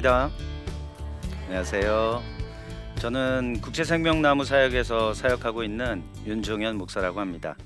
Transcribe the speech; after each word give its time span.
반갑습니다. 0.00 0.30
안녕하세요. 1.46 2.22
저는 2.96 3.60
국제생명나무 3.60 4.44
사역에서 4.44 5.14
사역하고 5.14 5.62
있는 5.62 6.02
윤종현 6.26 6.76
목사라고 6.76 7.20
합니다. 7.20 7.56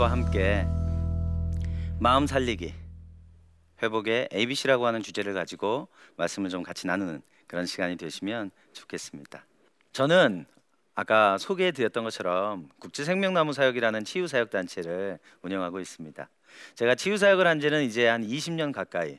여러분과 0.00 0.10
함께 0.10 0.66
마음 1.98 2.26
살리기 2.26 2.74
회복의 3.82 4.30
ABC라고 4.32 4.86
하는 4.86 5.02
주제를 5.02 5.34
가지고 5.34 5.88
말씀을 6.16 6.48
좀 6.48 6.62
같이 6.62 6.86
나누는 6.86 7.20
그런 7.46 7.66
시간이 7.66 7.96
되시면 7.96 8.50
좋겠습니다. 8.72 9.44
저는 9.92 10.46
아까 10.94 11.36
소개해 11.36 11.72
드렸던 11.72 12.04
것처럼 12.04 12.70
국제생명나무 12.78 13.52
사역이라는 13.52 14.04
치유 14.04 14.26
사역 14.26 14.48
단체를 14.50 15.18
운영하고 15.42 15.80
있습니다. 15.80 16.28
제가 16.74 16.94
치유 16.94 17.18
사역을 17.18 17.46
한 17.46 17.60
지는 17.60 17.82
이제 17.84 18.08
한 18.08 18.26
20년 18.26 18.72
가까이 18.72 19.18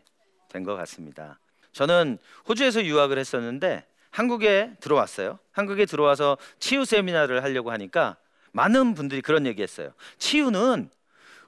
된 0.49 0.63
것 0.63 0.75
같습니다. 0.75 1.39
저는 1.73 2.17
호주에서 2.49 2.83
유학을 2.83 3.19
했었는데 3.19 3.85
한국에 4.09 4.73
들어왔어요. 4.79 5.37
한국에 5.51 5.85
들어와서 5.85 6.37
치유 6.59 6.85
세미나를 6.85 7.43
하려고 7.43 7.71
하니까 7.71 8.17
많은 8.51 8.93
분들이 8.93 9.21
그런 9.21 9.45
얘기했어요. 9.45 9.93
치유는 10.17 10.89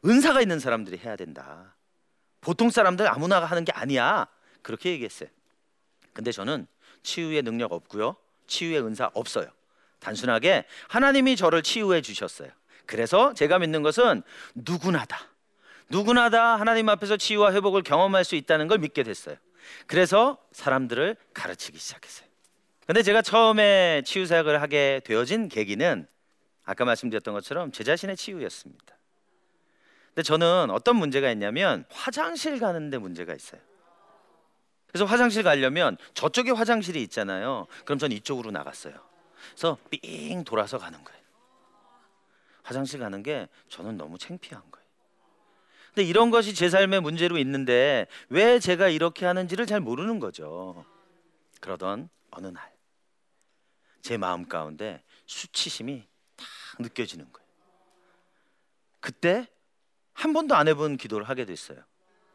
은사가 0.06 0.42
있는 0.42 0.60
사람들이 0.60 0.98
해야 0.98 1.16
된다. 1.16 1.76
보통 2.42 2.70
사람들 2.70 3.08
아무나 3.08 3.40
하는 3.44 3.66
게 3.66 3.72
아니야. 3.72 4.28
그렇게 4.62 4.92
얘기했어요. 4.92 5.30
근데 6.14 6.32
저는 6.32 6.68
치유의 7.04 7.44
능력 7.44 7.72
없고요. 7.72 8.16
치유의 8.48 8.86
은사 8.86 9.12
없어요. 9.14 9.48
단순하게 10.00 10.66
하나님이 10.90 11.36
저를 11.36 11.64
치유해 11.64 12.02
주셨어요. 12.02 12.50
그래서 12.86 13.34
제가 13.34 13.60
믿는 13.60 13.82
것은 13.82 14.24
누구나다. 14.56 15.30
누구나다 15.90 16.58
하나님 16.58 16.90
앞에서 16.90 17.18
치유와 17.18 17.54
회복을 17.54 17.84
경험할 17.84 18.26
수 18.26 18.36
있다는 18.36 18.68
걸 18.68 18.80
믿게 18.80 19.04
됐어요. 19.04 19.38
그래서 19.88 20.38
사람들을 20.52 21.16
가르치기 21.34 21.78
시작했어요. 21.78 22.28
근데 22.86 23.02
제가 23.02 23.22
처음에 23.22 24.02
치유 24.06 24.26
사역을 24.26 24.62
하게 24.62 25.00
되어진 25.06 25.48
계기는 25.48 26.06
아까 26.64 26.86
말씀드렸던 26.86 27.34
것처럼 27.34 27.72
제 27.72 27.84
자신의 27.84 28.16
치유였습니다. 28.16 28.98
근데 30.08 30.22
저는 30.24 30.70
어떤 30.70 30.96
문제가 30.96 31.32
있냐면 31.32 31.86
화장실 31.90 32.60
가는데 32.60 32.98
문제가 32.98 33.34
있어요. 33.34 33.62
그래서 34.88 35.06
화장실 35.06 35.42
가려면 35.44 35.98
저쪽에 36.14 36.52
화장실이 36.52 37.02
있잖아요. 37.04 37.66
그럼 37.84 37.98
전 37.98 38.12
이쪽으로 38.12 38.52
나갔어요. 38.52 38.94
그래서 39.52 39.78
삥 39.90 40.44
돌아서 40.44 40.78
가는 40.78 41.04
거예요. 41.04 41.24
화장실 42.62 43.00
가는 43.00 43.24
게 43.24 43.50
저는 43.70 43.98
너무 43.98 44.18
창피한 44.18 44.62
거예요. 44.72 44.88
근데 45.88 46.04
이런 46.08 46.30
것이 46.30 46.54
제 46.54 46.70
삶의 46.70 47.02
문제로 47.02 47.38
있는데 47.40 48.08
왜 48.30 48.60
제가 48.60 48.88
이렇게 48.90 49.26
하는지를 49.26 49.66
잘 49.66 49.80
모르는 49.80 50.20
거죠. 50.20 50.86
그러던 51.60 52.10
어느 52.32 52.48
날 52.48 52.74
제 54.04 54.18
마음 54.18 54.46
가운데 54.46 55.02
수치심이 55.26 56.04
딱 56.04 56.13
느껴지는 56.80 57.32
거예요. 57.32 57.48
그때 59.00 59.48
한 60.14 60.34
번도 60.34 60.56
안 60.56 60.68
해본 60.68 60.98
기도를 60.98 61.28
하게 61.28 61.46
됐어요. 61.46 61.84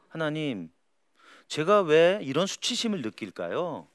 하나님, 0.08 0.70
제가 1.48 1.82
왜 1.82 2.18
이런 2.22 2.46
수치심을 2.46 3.02
느낄까요? 3.02 3.88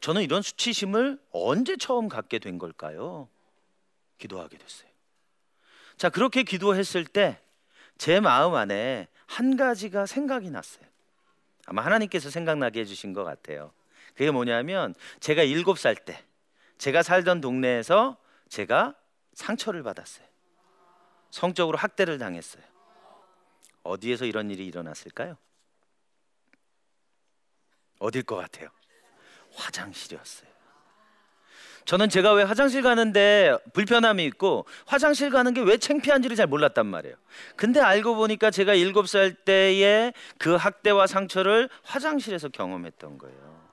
저는 0.00 0.22
이런 0.22 0.42
수치심을 0.42 1.20
언제 1.30 1.76
처음 1.76 2.08
갖게 2.08 2.38
된 2.38 2.58
걸까요? 2.58 3.28
기도하게 4.18 4.58
됐어요. 4.58 4.88
자, 5.96 6.08
그렇게 6.08 6.42
기도했을 6.42 7.04
때 7.04 7.40
제 7.98 8.20
마음 8.20 8.54
안에 8.54 9.08
한 9.26 9.56
가지가 9.56 10.06
생각이 10.06 10.50
났어요. 10.50 10.84
아마 11.66 11.84
하나님께서 11.84 12.30
생각나게 12.30 12.80
해주신 12.80 13.12
것 13.12 13.24
같아요. 13.24 13.72
그게 14.14 14.30
뭐냐면 14.30 14.94
제가 15.20 15.42
일곱 15.42 15.78
살 15.78 15.94
때 15.96 16.22
제가 16.78 17.02
살던 17.02 17.40
동네에서 17.40 18.16
제가 18.48 18.94
상처를 19.36 19.82
받았어요. 19.82 20.26
성적으로 21.30 21.76
학대를 21.76 22.18
당했어요. 22.18 22.64
어디에서 23.82 24.24
이런 24.24 24.50
일이 24.50 24.66
일어났을까요? 24.66 25.36
어딜 27.98 28.22
것 28.22 28.36
같아요? 28.36 28.70
화장실이었어요. 29.54 30.56
저는 31.84 32.08
제가 32.08 32.32
왜 32.32 32.42
화장실 32.42 32.82
가는데 32.82 33.56
불편함이 33.72 34.24
있고 34.24 34.66
화장실 34.86 35.30
가는 35.30 35.54
게 35.54 35.60
왜 35.60 35.76
창피한지를 35.76 36.34
잘 36.34 36.46
몰랐단 36.48 36.84
말이에요. 36.86 37.14
근데 37.54 37.80
알고 37.80 38.16
보니까 38.16 38.50
제가 38.50 38.74
일곱 38.74 39.06
살 39.08 39.34
때의 39.34 40.12
그 40.38 40.56
학대와 40.56 41.06
상처를 41.06 41.68
화장실에서 41.84 42.48
경험했던 42.48 43.18
거예요. 43.18 43.68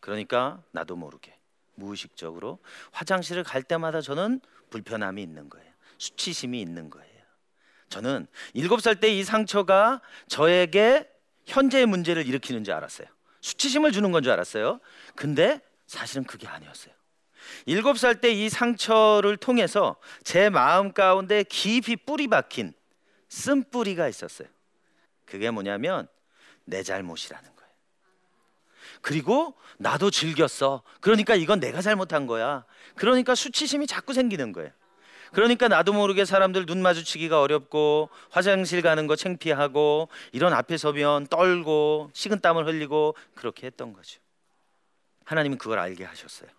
그러니까 0.00 0.62
나도 0.70 0.94
모르게 0.96 1.36
무의식적으로 1.74 2.58
화장실을 2.92 3.42
갈 3.42 3.62
때마다 3.62 4.00
저는 4.00 4.40
불편함이 4.72 5.22
있는 5.22 5.48
거예요. 5.48 5.70
수치심이 5.98 6.60
있는 6.60 6.90
거예요. 6.90 7.12
저는 7.88 8.26
일곱 8.54 8.80
살 8.80 8.96
때 8.96 9.10
이 9.12 9.22
상처가 9.22 10.00
저에게 10.26 11.08
현재의 11.44 11.86
문제를 11.86 12.26
일으키는 12.26 12.64
줄 12.64 12.74
알았어요. 12.74 13.06
수치심을 13.42 13.92
주는 13.92 14.10
건 14.10 14.22
줄 14.22 14.32
알았어요. 14.32 14.80
근데 15.14 15.60
사실은 15.86 16.24
그게 16.24 16.48
아니었어요. 16.48 16.94
일곱 17.66 17.98
살 17.98 18.20
때 18.20 18.32
이 18.32 18.48
상처를 18.48 19.36
통해서 19.36 19.96
제 20.24 20.48
마음 20.48 20.92
가운데 20.92 21.42
깊이 21.44 21.96
뿌리 21.96 22.28
박힌 22.28 22.72
쓴뿌리가 23.28 24.08
있었어요. 24.08 24.48
그게 25.26 25.50
뭐냐면 25.50 26.08
내 26.64 26.82
잘못이라는 26.82 27.44
거예요. 27.56 27.61
그리고 29.02 29.54
나도 29.78 30.10
즐겼어. 30.10 30.82
그러니까 31.00 31.34
이건 31.34 31.60
내가 31.60 31.82
잘못한 31.82 32.26
거야. 32.26 32.64
그러니까 32.94 33.34
수치심이 33.34 33.86
자꾸 33.86 34.14
생기는 34.14 34.52
거예요. 34.52 34.70
그러니까 35.32 35.66
나도 35.66 35.92
모르게 35.92 36.24
사람들 36.24 36.66
눈 36.66 36.82
마주치기가 36.82 37.40
어렵고 37.40 38.10
화장실 38.30 38.82
가는 38.82 39.06
거 39.06 39.16
창피하고 39.16 40.08
이런 40.30 40.52
앞에 40.52 40.76
서면 40.76 41.26
떨고 41.26 42.10
식은땀을 42.12 42.66
흘리고 42.66 43.14
그렇게 43.34 43.66
했던 43.66 43.92
거죠. 43.92 44.20
하나님은 45.24 45.58
그걸 45.58 45.78
알게 45.78 46.04
하셨어요. 46.04 46.50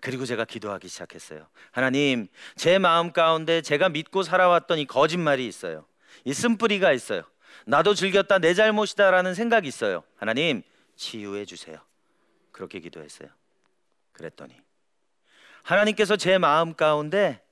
그리고 0.00 0.24
제가 0.24 0.44
기도하기 0.44 0.88
시작했어요. 0.88 1.46
하나님, 1.70 2.26
제 2.56 2.78
마음 2.78 3.12
가운데 3.12 3.62
제가 3.62 3.88
믿고 3.90 4.22
살아왔던 4.22 4.78
이 4.78 4.86
거짓말이 4.86 5.46
있어요. 5.46 5.84
이 6.24 6.32
쓴뿌리가 6.32 6.92
있어요. 6.92 7.22
나도 7.66 7.94
즐겼다 7.94 8.38
내 8.38 8.54
잘못이다라는 8.54 9.34
생각이 9.34 9.68
있어요. 9.68 10.02
하나님, 10.16 10.62
치유해 11.00 11.46
주세요. 11.46 11.80
그렇게 12.52 12.78
기도했어요. 12.78 13.30
그랬더니 14.12 14.54
하나님께서 15.62 16.16
제 16.16 16.36
마음 16.36 16.74
가운데 16.74 17.42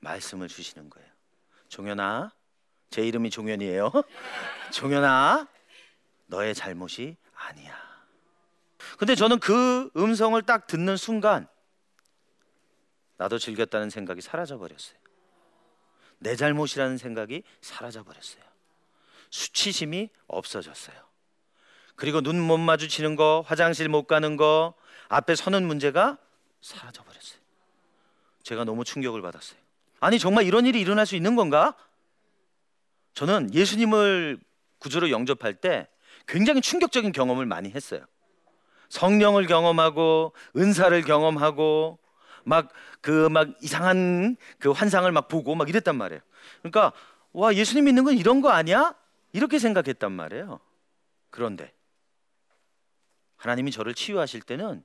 말씀을 0.00 0.48
주시는 0.48 0.90
거예요. 0.90 1.08
종현아, 1.68 2.30
제 2.90 3.06
이름이 3.06 3.30
종현이에요. 3.30 3.90
종현아, 4.72 5.48
너의 6.26 6.54
잘못이 6.54 7.16
아니야. 7.34 7.74
근데 8.98 9.14
저는 9.14 9.38
그 9.40 9.90
음성을 9.96 10.40
딱 10.42 10.66
듣는 10.66 10.98
순간 10.98 11.48
나도 13.16 13.38
즐겼다는 13.38 13.88
생각이 13.88 14.20
사라져 14.20 14.58
버렸어요. 14.58 14.98
내 16.18 16.36
잘못이라는 16.36 16.98
생각이 16.98 17.44
사라져 17.62 18.02
버렸어요. 18.02 18.44
수치심이 19.30 20.10
없어졌어요. 20.26 21.07
그리고 21.98 22.20
눈 22.20 22.40
못 22.40 22.58
마주치는 22.58 23.16
거, 23.16 23.42
화장실 23.44 23.88
못 23.88 24.04
가는 24.04 24.36
거, 24.36 24.72
앞에 25.08 25.34
서는 25.34 25.66
문제가 25.66 26.16
사라져 26.60 27.02
버렸어요. 27.02 27.40
제가 28.44 28.62
너무 28.62 28.84
충격을 28.84 29.20
받았어요. 29.20 29.58
아니 29.98 30.20
정말 30.20 30.44
이런 30.44 30.64
일이 30.64 30.80
일어날 30.80 31.06
수 31.06 31.16
있는 31.16 31.34
건가? 31.34 31.74
저는 33.14 33.52
예수님을 33.52 34.38
구주로 34.78 35.10
영접할 35.10 35.54
때 35.54 35.88
굉장히 36.28 36.60
충격적인 36.60 37.10
경험을 37.10 37.46
많이 37.46 37.70
했어요. 37.70 38.04
성령을 38.90 39.46
경험하고 39.48 40.32
은사를 40.56 41.02
경험하고 41.02 41.98
막 42.44 42.68
그 43.00 43.28
막 43.28 43.48
이상한 43.60 44.36
그 44.58 44.70
환상을 44.70 45.10
막 45.12 45.26
보고 45.28 45.54
막 45.56 45.68
이랬단 45.68 45.96
말이에요. 45.96 46.20
그러니까 46.62 46.92
와 47.32 47.54
예수님 47.54 47.84
믿는 47.86 48.04
건 48.04 48.16
이런 48.16 48.40
거 48.40 48.50
아니야? 48.50 48.94
이렇게 49.32 49.58
생각했단 49.58 50.12
말이에요. 50.12 50.60
그런데 51.30 51.72
하나님이 53.38 53.70
저를 53.70 53.94
치유하실 53.94 54.42
때는 54.42 54.84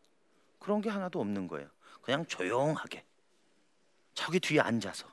그런 0.60 0.82
게 0.82 0.90
하나도 0.90 1.20
없는 1.20 1.48
거예요. 1.48 1.68
그냥 2.02 2.26
조용하게 2.26 3.04
저기 4.14 4.40
뒤에 4.40 4.62
앉아서 4.62 5.08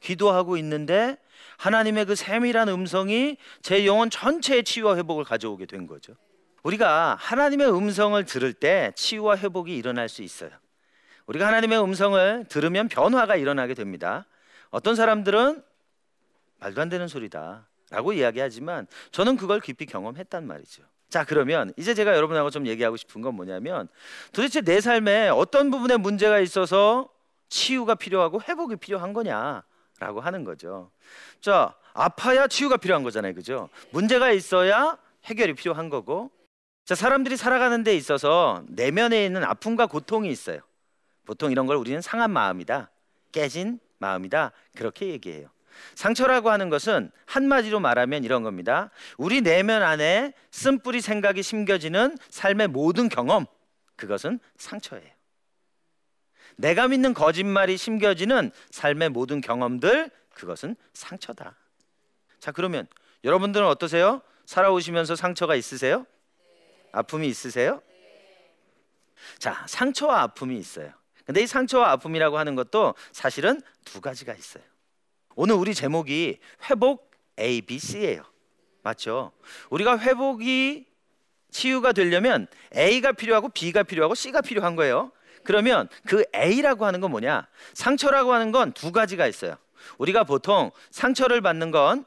기도하고 0.00 0.56
있는데 0.58 1.16
하나님의 1.56 2.06
그 2.06 2.14
세밀한 2.14 2.68
음성이 2.68 3.36
제 3.62 3.86
영혼 3.86 4.10
전체의 4.10 4.64
치유와 4.64 4.96
회복을 4.96 5.24
가져오게 5.24 5.66
된 5.66 5.86
거죠. 5.86 6.14
우리가 6.62 7.16
하나님의 7.18 7.72
음성을 7.74 8.22
들을 8.24 8.52
때 8.52 8.92
치유와 8.96 9.38
회복이 9.38 9.74
일어날 9.74 10.08
수 10.08 10.22
있어요. 10.22 10.50
우리가 11.26 11.46
하나님의 11.46 11.82
음성을 11.82 12.46
들으면 12.48 12.88
변화가 12.88 13.36
일어나게 13.36 13.74
됩니다. 13.74 14.26
어떤 14.70 14.94
사람들은 14.94 15.62
말도 16.58 16.80
안 16.82 16.88
되는 16.88 17.08
소리다 17.08 17.68
라고 17.90 18.12
이야기하지만 18.12 18.86
저는 19.10 19.36
그걸 19.36 19.60
깊이 19.60 19.86
경험했단 19.86 20.46
말이죠. 20.46 20.82
자, 21.10 21.24
그러면 21.24 21.72
이제 21.76 21.92
제가 21.92 22.14
여러분하고 22.14 22.50
좀 22.50 22.66
얘기하고 22.68 22.96
싶은 22.96 23.20
건 23.20 23.34
뭐냐면 23.34 23.88
도대체 24.32 24.60
내 24.60 24.80
삶에 24.80 25.28
어떤 25.28 25.70
부분에 25.70 25.96
문제가 25.96 26.38
있어서 26.38 27.08
치유가 27.48 27.96
필요하고 27.96 28.40
회복이 28.40 28.76
필요한 28.76 29.12
거냐라고 29.12 30.20
하는 30.20 30.44
거죠. 30.44 30.92
자, 31.40 31.74
아파야 31.94 32.46
치유가 32.46 32.76
필요한 32.76 33.02
거잖아요. 33.02 33.34
그죠? 33.34 33.68
문제가 33.90 34.30
있어야 34.30 34.96
해결이 35.24 35.54
필요한 35.54 35.90
거고. 35.90 36.30
자, 36.84 36.94
사람들이 36.94 37.36
살아가는 37.36 37.82
데 37.82 37.94
있어서 37.96 38.62
내면에 38.68 39.24
있는 39.24 39.42
아픔과 39.42 39.86
고통이 39.86 40.30
있어요. 40.30 40.60
보통 41.26 41.50
이런 41.50 41.66
걸 41.66 41.76
우리는 41.76 42.00
상한 42.00 42.30
마음이다. 42.30 42.88
깨진 43.32 43.80
마음이다. 43.98 44.52
그렇게 44.76 45.08
얘기해요. 45.08 45.48
상처라고 45.94 46.50
하는 46.50 46.68
것은 46.68 47.10
한마디로 47.26 47.80
말하면 47.80 48.24
이런 48.24 48.42
겁니다. 48.42 48.90
우리 49.16 49.40
내면 49.40 49.82
안에 49.82 50.32
쓴뿌리 50.50 51.00
생각이 51.00 51.42
심겨지는 51.42 52.16
삶의 52.28 52.68
모든 52.68 53.08
경험, 53.08 53.46
그것은 53.96 54.40
상처예요. 54.56 55.10
내가 56.56 56.88
믿는 56.88 57.14
거짓말이 57.14 57.76
심겨지는 57.76 58.50
삶의 58.70 59.10
모든 59.10 59.40
경험들, 59.40 60.10
그것은 60.34 60.76
상처다. 60.92 61.56
자, 62.38 62.52
그러면 62.52 62.86
여러분들은 63.24 63.66
어떠세요? 63.66 64.22
살아오시면서 64.46 65.16
상처가 65.16 65.54
있으세요? 65.54 66.06
아픔이 66.92 67.28
있으세요? 67.28 67.82
자, 69.38 69.64
상처와 69.68 70.22
아픔이 70.22 70.58
있어요. 70.58 70.92
근데 71.24 71.42
이 71.42 71.46
상처와 71.46 71.90
아픔이라고 71.92 72.38
하는 72.38 72.56
것도 72.56 72.94
사실은 73.12 73.60
두 73.84 74.00
가지가 74.00 74.34
있어요. 74.34 74.64
오늘 75.34 75.54
우리 75.54 75.74
제목이 75.74 76.38
회복 76.68 77.10
A, 77.38 77.62
B, 77.62 77.78
C예요. 77.78 78.22
맞죠? 78.82 79.32
우리가 79.70 79.98
회복이 79.98 80.86
치유가 81.50 81.92
되려면 81.92 82.46
A가 82.76 83.12
필요하고 83.12 83.48
B가 83.50 83.82
필요하고 83.82 84.14
C가 84.14 84.40
필요한 84.40 84.76
거예요. 84.76 85.12
그러면 85.44 85.88
그 86.06 86.24
A라고 86.34 86.84
하는 86.84 87.00
건 87.00 87.10
뭐냐? 87.10 87.46
상처라고 87.74 88.32
하는 88.32 88.52
건 88.52 88.72
두 88.72 88.92
가지가 88.92 89.26
있어요. 89.26 89.56
우리가 89.98 90.24
보통 90.24 90.70
상처를 90.90 91.40
받는 91.40 91.70
건 91.70 92.04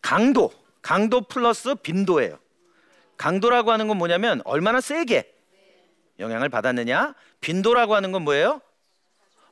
강도, 0.00 0.52
강도 0.82 1.22
플러스 1.22 1.74
빈도예요. 1.74 2.38
강도라고 3.16 3.72
하는 3.72 3.88
건 3.88 3.96
뭐냐면 3.96 4.42
얼마나 4.44 4.80
세게 4.80 5.32
영향을 6.18 6.48
받았느냐? 6.48 7.14
빈도라고 7.40 7.94
하는 7.94 8.12
건 8.12 8.22
뭐예요? 8.22 8.60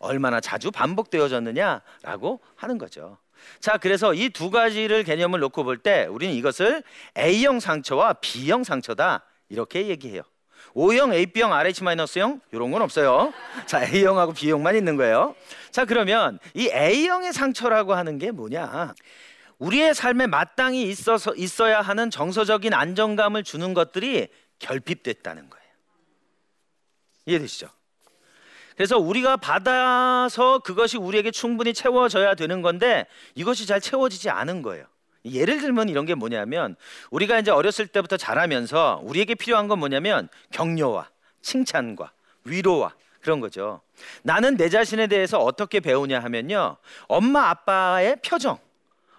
얼마나 0.04 0.40
자주 0.40 0.70
반복되어졌느냐라고 0.70 2.40
하는 2.56 2.78
거죠. 2.78 3.18
자, 3.60 3.76
그래서 3.76 4.14
이 4.14 4.30
두 4.30 4.50
가지를 4.50 5.04
개념을 5.04 5.40
놓고 5.40 5.64
볼 5.64 5.78
때 5.78 6.06
우리는 6.06 6.34
이것을 6.34 6.82
A형 7.18 7.60
상처와 7.60 8.14
B형 8.14 8.64
상처다 8.64 9.24
이렇게 9.48 9.88
얘기해요. 9.88 10.22
O형, 10.74 11.12
AB형, 11.12 11.52
RH-형 11.52 12.40
이런 12.52 12.70
건 12.70 12.82
없어요. 12.82 13.32
자, 13.66 13.84
A형하고 13.84 14.32
B형만 14.32 14.74
있는 14.76 14.96
거예요. 14.96 15.34
자, 15.70 15.84
그러면 15.84 16.38
이 16.54 16.68
A형의 16.72 17.32
상처라고 17.32 17.94
하는 17.94 18.18
게 18.18 18.30
뭐냐? 18.30 18.94
우리의 19.58 19.94
삶에 19.94 20.26
마땅히 20.26 20.82
있어서 20.88 21.34
있어야 21.36 21.80
하는 21.80 22.10
정서적인 22.10 22.74
안정감을 22.74 23.44
주는 23.44 23.72
것들이 23.72 24.28
결핍됐다는 24.58 25.48
거예요. 25.48 25.64
이해되시죠? 27.26 27.68
그래서 28.76 28.98
우리가 28.98 29.36
받아서 29.36 30.58
그것이 30.58 30.96
우리에게 30.98 31.30
충분히 31.30 31.72
채워져야 31.72 32.34
되는 32.34 32.62
건데 32.62 33.06
이것이 33.34 33.66
잘 33.66 33.80
채워지지 33.80 34.30
않은 34.30 34.62
거예요. 34.62 34.84
예를 35.24 35.60
들면 35.60 35.88
이런 35.88 36.04
게 36.04 36.14
뭐냐면 36.14 36.76
우리가 37.10 37.38
이제 37.38 37.50
어렸을 37.50 37.86
때부터 37.86 38.16
자라면서 38.16 39.00
우리에게 39.04 39.34
필요한 39.34 39.68
건 39.68 39.78
뭐냐면 39.78 40.28
격려와 40.50 41.08
칭찬과 41.40 42.12
위로와 42.44 42.94
그런 43.20 43.40
거죠. 43.40 43.80
나는 44.22 44.56
내 44.56 44.68
자신에 44.68 45.06
대해서 45.06 45.38
어떻게 45.38 45.80
배우냐 45.80 46.20
하면요. 46.20 46.76
엄마 47.08 47.48
아빠의 47.48 48.16
표정, 48.22 48.58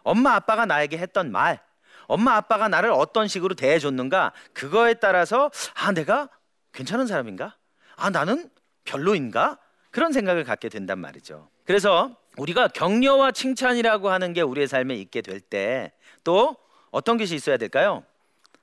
엄마 0.04 0.36
아빠가 0.36 0.68
나에게 0.68 0.98
했던 1.00 1.32
말, 1.32 1.60
엄마 2.08 2.36
아빠가 2.36 2.68
나를 2.68 2.92
어떤 2.92 3.28
식으로 3.28 3.56
대해줬는가 3.56 4.32
그거에 4.54 4.94
따라서 4.96 5.50
아 5.74 5.92
내가 5.92 6.30
괜찮은 6.72 7.08
사람인가? 7.08 7.56
아 7.96 8.12
나는 8.12 8.50
별로인가? 8.86 9.58
그런 9.92 10.12
생각을 10.14 10.44
갖게 10.44 10.70
된단 10.70 11.00
말이죠. 11.00 11.50
그래서 11.66 12.16
우리가 12.38 12.68
격려와 12.70 13.32
칭찬이라고 13.32 14.10
하는 14.10 14.34
게 14.34 14.42
우리의 14.42 14.68
삶에 14.68 14.96
있게 14.96 15.22
될 15.22 15.40
때 15.42 15.92
또 16.24 16.58
어떤 16.92 17.18
것이 17.18 17.36
있어야 17.36 17.58
될까요? 17.58 18.04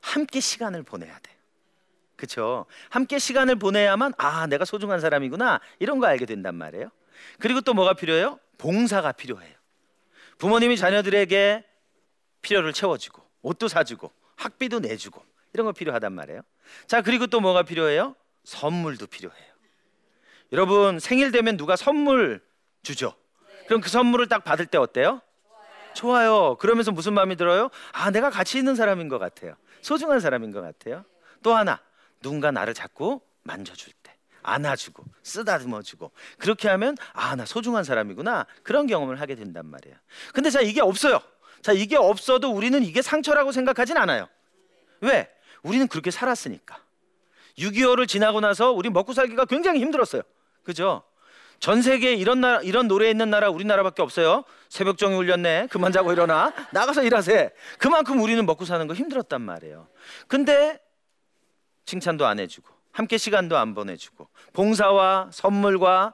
함께 0.00 0.41
시간을 0.41 0.83
보내야 0.83 1.17
돼. 1.21 1.31
그렇죠? 2.17 2.67
함께 2.91 3.19
시간을 3.19 3.57
보내야만 3.57 4.14
아, 4.19 4.47
내가 4.49 4.64
소중한 4.64 5.00
사람이구나. 5.00 5.61
이런 5.79 6.00
거 6.00 6.07
알게 6.07 6.26
된단 6.26 6.55
말이에요. 6.57 6.91
그리고 7.38 7.61
또 7.61 7.73
뭐가 7.73 7.95
필요해요? 7.95 8.38
봉사가 8.59 9.12
필요해요. 9.12 9.55
부모님이 10.38 10.76
자녀들에게 10.76 11.64
필요를 12.43 12.73
채워주고 12.73 13.23
옷도 13.43 13.69
사주고 13.69 14.11
학비도 14.37 14.81
내주고 14.81 15.25
이런 15.52 15.67
거 15.67 15.73
필요하단 15.73 16.12
말이에요. 16.12 16.43
자, 16.88 17.00
그리고 17.02 17.26
또 17.29 17.41
뭐가 17.41 17.62
필요해요? 17.62 18.17
선물도 18.45 19.07
필요해요. 19.07 19.52
여러분 20.53 20.99
생일 20.99 21.33
되면 21.33 21.57
누가 21.57 21.77
선물 21.77 22.43
주죠. 22.83 23.15
그럼 23.67 23.81
그 23.81 23.89
선물을 23.89 24.29
딱 24.29 24.45
받을 24.45 24.67
때 24.67 24.77
어때요? 24.77 25.21
좋아요. 25.95 26.57
그러면서 26.57 26.91
무슨 26.91 27.15
마음이 27.15 27.37
들어요? 27.37 27.71
아, 27.93 28.11
내가 28.11 28.31
가치 28.31 28.59
있는 28.59 28.75
사람인 28.75 29.09
것 29.09 29.19
같아요. 29.19 29.55
소중한 29.81 30.21
사람인 30.21 30.53
것 30.53 30.61
같아요. 30.61 31.05
또 31.43 31.55
하나, 31.55 31.81
누군가 32.21 32.51
나를 32.51 32.75
자꾸 32.75 33.21
만져줄 33.43 33.93
때, 34.03 34.15
안아주고, 34.43 35.05
쓰다듬어주고, 35.23 36.13
그렇게 36.39 36.69
하면 36.69 36.97
아, 37.13 37.35
나 37.35 37.45
소중한 37.45 37.85
사람이구나. 37.85 38.47
그런 38.63 38.87
경험을 38.87 39.21
하게 39.21 39.35
된단 39.35 39.67
말이에요. 39.67 39.97
근데 40.33 40.51
자, 40.51 40.61
이게 40.61 40.81
없어요. 40.81 41.21
자, 41.63 41.73
이게 41.73 41.97
없어도 41.97 42.51
우리는 42.51 42.83
이게 42.83 43.03
상처라고 43.03 43.53
생각하진 43.53 43.97
않아요. 43.97 44.29
왜? 45.01 45.31
우리는 45.63 45.87
그렇게 45.89 46.11
살았으니까. 46.11 46.79
6.25를 47.59 48.09
지나고 48.09 48.41
나서 48.41 48.73
우리 48.73 48.89
먹고 48.91 49.13
살기가 49.13 49.45
굉장히 49.45 49.81
힘들었어요. 49.81 50.23
그죠? 50.64 51.02
전 51.61 51.81
세계에 51.81 52.14
이런 52.14 52.40
나라, 52.40 52.61
이런 52.61 52.88
노래 52.88 53.09
있는 53.09 53.31
나라 53.31 53.49
우리나라밖에 53.49 54.02
없어요. 54.02 54.45
새벽 54.69 54.99
종이 54.99 55.14
울렸네. 55.14 55.69
그만 55.71 55.92
자고 55.92 56.12
일어나. 56.12 56.52
나가서 56.73 57.04
일하세. 57.04 57.52
그만큼 57.78 58.21
우리는 58.21 58.45
먹고 58.45 58.64
사는 58.64 58.85
거 58.88 58.95
힘들었단 58.95 59.40
말이에요. 59.40 59.87
근데 60.26 60.81
칭찬도 61.85 62.26
안 62.26 62.40
해주고 62.40 62.69
함께 62.90 63.16
시간도 63.16 63.57
안 63.57 63.75
보내주고 63.75 64.28
봉사와 64.52 65.31
선물과 65.33 66.12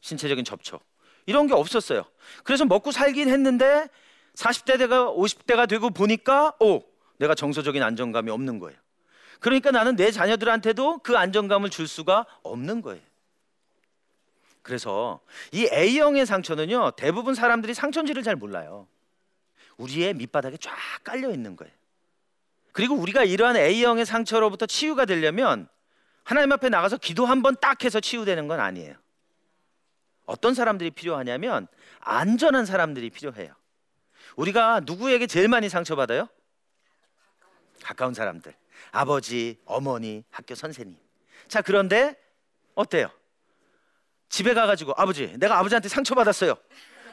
신체적인 0.00 0.44
접촉 0.44 0.82
이런 1.24 1.46
게 1.46 1.54
없었어요. 1.54 2.04
그래서 2.44 2.64
먹고 2.64 2.92
살긴 2.92 3.28
했는데 3.28 3.88
40대가 4.34 5.16
50대가 5.16 5.68
되고 5.68 5.90
보니까 5.90 6.52
오 6.60 6.82
내가 7.18 7.34
정서적인 7.34 7.82
안정감이 7.82 8.30
없는 8.30 8.58
거예요. 8.58 8.78
그러니까 9.40 9.70
나는 9.70 9.96
내 9.96 10.10
자녀들한테도 10.10 10.98
그 10.98 11.16
안정감을 11.16 11.70
줄 11.70 11.88
수가 11.88 12.26
없는 12.42 12.82
거예요. 12.82 13.02
그래서 14.66 15.20
이 15.52 15.68
A형의 15.72 16.26
상처는요 16.26 16.90
대부분 16.96 17.36
사람들이 17.36 17.72
상처인지를 17.72 18.24
잘 18.24 18.34
몰라요. 18.34 18.88
우리의 19.76 20.14
밑바닥에 20.14 20.56
쫙 20.56 20.74
깔려 21.04 21.30
있는 21.30 21.54
거예요. 21.54 21.72
그리고 22.72 22.96
우리가 22.96 23.22
이러한 23.22 23.56
A형의 23.56 24.04
상처로부터 24.04 24.66
치유가 24.66 25.04
되려면 25.04 25.68
하나님 26.24 26.50
앞에 26.50 26.68
나가서 26.68 26.96
기도 26.96 27.26
한 27.26 27.42
번 27.42 27.54
딱 27.60 27.84
해서 27.84 28.00
치유되는 28.00 28.48
건 28.48 28.58
아니에요. 28.58 28.96
어떤 30.24 30.52
사람들이 30.52 30.90
필요하냐면 30.90 31.68
안전한 32.00 32.66
사람들이 32.66 33.10
필요해요. 33.10 33.54
우리가 34.34 34.80
누구에게 34.84 35.28
제일 35.28 35.46
많이 35.46 35.68
상처받아요? 35.68 36.28
가까운 37.84 38.14
사람들. 38.14 38.52
아버지, 38.90 39.60
어머니, 39.64 40.24
학교 40.32 40.56
선생님. 40.56 40.98
자, 41.46 41.62
그런데 41.62 42.20
어때요? 42.74 43.12
집에 44.28 44.54
가가지고 44.54 44.94
아버지, 44.96 45.32
내가 45.38 45.58
아버지한테 45.58 45.88
상처받았어요. 45.88 46.54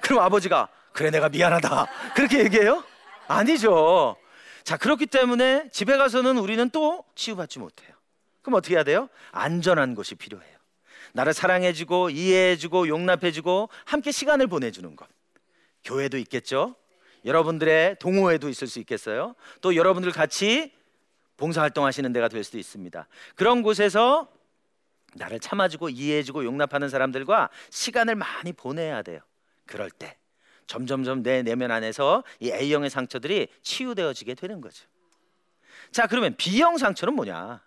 그럼 0.02 0.20
아버지가 0.20 0.70
그래 0.92 1.10
내가 1.10 1.30
미안하다. 1.30 1.88
그렇게 2.16 2.40
얘기해요? 2.40 2.84
아니죠. 3.28 4.16
자, 4.64 4.78
그렇기 4.78 5.08
때문에 5.08 5.70
집에 5.72 5.98
가서는 5.98 6.38
우리는 6.38 6.70
또 6.70 7.04
치유받지 7.16 7.60
못해요. 7.60 7.90
그럼 8.42 8.58
어떻게 8.58 8.76
해야 8.76 8.84
돼요? 8.84 9.10
안전한 9.32 9.96
곳이 9.96 10.16
필요해요. 10.16 10.54
나를 11.14 11.34
사랑해주고 11.34 12.10
이해해주고 12.10 12.88
용납해주고 12.88 13.70
함께 13.86 14.12
시간을 14.12 14.48
보내주는 14.48 14.96
것. 14.96 15.08
교회도 15.84 16.18
있겠죠. 16.20 16.76
여러분들의 17.26 17.98
동호회도 18.00 18.50
있을 18.50 18.68
수 18.68 18.80
있겠어요. 18.80 19.36
또 19.62 19.76
여러분들 19.76 20.12
같이 20.12 20.72
봉사활동하시는 21.38 22.12
데가 22.14 22.28
될 22.28 22.44
수도 22.44 22.58
있습니다. 22.58 23.08
그런 23.36 23.62
곳에서 23.62 24.28
나를 25.16 25.40
참아주고 25.40 25.90
이해해주고 25.90 26.46
용납하는 26.46 26.90
사람들과 26.90 27.50
시간을 27.70 28.16
많이 28.16 28.54
보내야 28.54 29.02
돼요. 29.02 29.20
그럴 29.66 29.90
때 29.90 30.18
점점점 30.68 31.24
내 31.24 31.44
내면 31.44 31.72
안에서 31.72 32.24
이 32.40 32.52
A형의 32.52 32.90
상처들이 32.90 33.48
치유되어지게 33.62 34.36
되는 34.36 34.62
거죠. 34.62 34.86
자, 35.92 36.08
그러면 36.08 36.36
B형 36.38 36.78
상처는 36.78 37.14
뭐냐? 37.16 37.62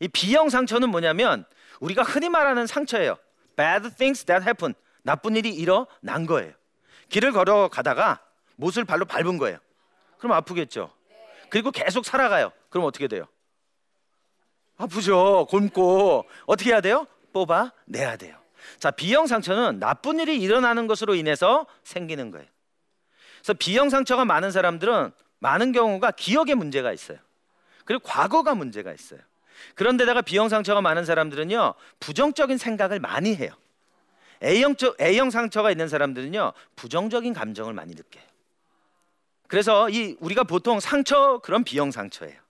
이 0.00 0.08
B형 0.08 0.48
상처는 0.48 0.88
뭐냐면 0.88 1.44
우리가 1.80 2.02
흔히 2.02 2.28
말하는 2.28 2.66
상처예요. 2.66 3.18
Bad 3.56 3.96
things 3.96 4.24
that 4.24 4.44
happen. 4.44 4.74
나쁜 5.02 5.36
일이 5.36 5.50
일어난 5.50 6.26
거예요. 6.26 6.52
길을 7.08 7.32
걸어 7.32 7.68
가다가 7.68 8.22
못을 8.56 8.84
발로 8.84 9.04
밟은 9.04 9.38
거예요. 9.38 9.58
그럼 10.18 10.32
아프겠죠. 10.32 10.94
그리고 11.50 11.70
계속 11.70 12.06
살아가요. 12.06 12.52
그럼 12.70 12.86
어떻게 12.86 13.08
돼요? 13.08 13.26
아프죠. 14.76 15.46
곪고 15.50 16.26
어떻게 16.46 16.70
해야 16.70 16.80
돼요? 16.80 17.06
뽑아 17.32 17.72
내야 17.86 18.16
돼요. 18.16 18.36
자, 18.78 18.90
B형 18.90 19.26
상처는 19.26 19.78
나쁜 19.78 20.18
일이 20.20 20.40
일어나는 20.40 20.86
것으로 20.86 21.14
인해서 21.14 21.66
생기는 21.84 22.30
거예요. 22.30 22.46
그래서 23.40 23.54
B형 23.54 23.90
상처가 23.90 24.24
많은 24.24 24.50
사람들은 24.50 25.12
많은 25.38 25.72
경우가 25.72 26.12
기억에 26.12 26.54
문제가 26.54 26.92
있어요. 26.92 27.18
그리고 27.84 28.02
과거가 28.04 28.54
문제가 28.54 28.92
있어요. 28.92 29.20
그런데다가 29.74 30.22
B형 30.22 30.48
상처가 30.48 30.80
많은 30.80 31.04
사람들은요 31.04 31.74
부정적인 32.00 32.58
생각을 32.58 33.00
많이 33.00 33.34
해요. 33.34 33.50
A형, 34.42 34.74
A형 35.00 35.30
상처가 35.30 35.70
있는 35.70 35.88
사람들은요 35.88 36.52
부정적인 36.76 37.32
감정을 37.32 37.72
많이 37.72 37.94
느껴요. 37.94 38.24
그래서 39.48 39.90
이 39.90 40.16
우리가 40.20 40.44
보통 40.44 40.80
상처 40.80 41.38
그런 41.42 41.64
B형 41.64 41.90
상처예요. 41.90 42.40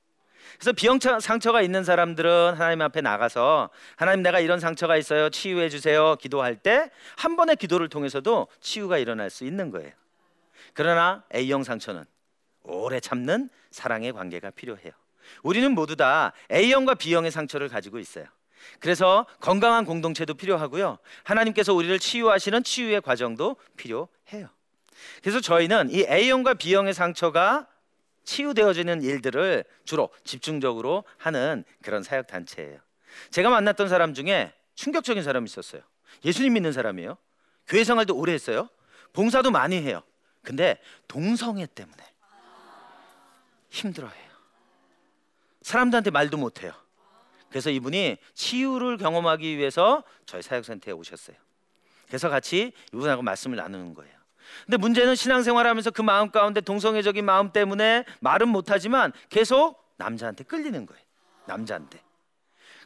그래서 0.62 0.75
B형 0.75 1.00
상처가 1.00 1.61
있는 1.61 1.83
사람들은 1.83 2.54
하나님 2.54 2.83
앞에 2.83 3.00
나가서 3.00 3.69
하나님 3.97 4.23
내가 4.23 4.38
이런 4.38 4.61
상처가 4.61 4.97
있어요 4.97 5.28
치유해 5.28 5.69
주세요 5.69 6.14
기도할 6.14 6.54
때 6.54 6.88
한 7.16 7.35
번의 7.35 7.57
기도를 7.57 7.88
통해서도 7.88 8.47
치유가 8.61 8.99
일어날 8.99 9.28
수 9.28 9.45
있는 9.45 9.73
거예요. 9.73 9.90
그러나 10.73 11.25
A형 11.35 11.64
상처는 11.64 12.04
오래 12.62 13.00
참는 13.00 13.50
사랑의 13.73 14.12
관계가 14.12 14.50
필요해요. 14.50 14.92
우리는 15.42 15.73
모두 15.73 15.97
다 15.97 16.33
A형과 16.52 16.95
B형의 16.95 17.33
상처를 17.33 17.69
가지고 17.69 17.99
있어요. 17.99 18.26
그래서 18.78 19.26
건강한 19.40 19.85
공동체도 19.85 20.35
필요하고요. 20.35 20.99
하나님께서 21.25 21.75
우리를 21.75 21.99
치유하시는 21.99 22.62
치유의 22.62 23.00
과정도 23.00 23.57
필요해요. 23.76 24.49
그래서 25.23 25.40
저희는 25.40 25.90
이 25.90 26.07
A형과 26.09 26.54
B형의 26.54 26.95
상처가 26.95 27.66
치유되어지는 28.25 29.02
일들을 29.02 29.64
주로 29.85 30.11
집중적으로 30.25 31.05
하는 31.19 31.64
그런 31.83 32.02
사역 32.02 32.26
단체예요. 32.26 32.79
제가 33.31 33.50
만났던 33.50 33.88
사람 33.88 34.14
중에 34.14 34.52
충격적인 34.75 35.23
사람이 35.23 35.45
있었어요. 35.45 35.83
예수님 36.25 36.55
믿는 36.55 36.73
사람이에요. 36.73 37.17
교회 37.67 37.85
생활도 37.85 38.17
오래 38.17 38.33
했어요. 38.33 38.69
봉사도 39.12 39.50
많이 39.50 39.76
해요. 39.76 40.02
근데 40.43 40.81
동성애 41.09 41.67
때문에 41.67 42.02
힘들어해요. 43.71 44.33
사람들한테 45.62 46.11
말도 46.11 46.37
못해요. 46.37 46.73
그래서 47.49 47.71
이분이 47.71 48.17
치유를 48.35 48.97
경험하기 48.97 49.59
위해서 49.59 50.02
저희 50.26 50.43
사역센터에 50.43 50.93
오셨어요. 50.93 51.37
그래서 52.07 52.29
같이 52.29 52.73
이분하고 52.93 53.23
말씀을 53.23 53.57
나누는 53.57 53.95
거예요. 53.95 54.22
근데 54.66 54.76
문제는 54.76 55.14
신앙생활하면서 55.14 55.90
그 55.92 56.02
마음 56.02 56.30
가운데 56.30 56.61
동성애적인 56.61 57.25
마음 57.25 57.52
때문에 57.52 58.04
말은 58.21 58.49
못하지만 58.49 59.12
계속 59.28 59.82
남자한테 59.97 60.44
끌리는 60.44 60.87
거예요. 60.87 61.02
남자한테. 61.47 62.00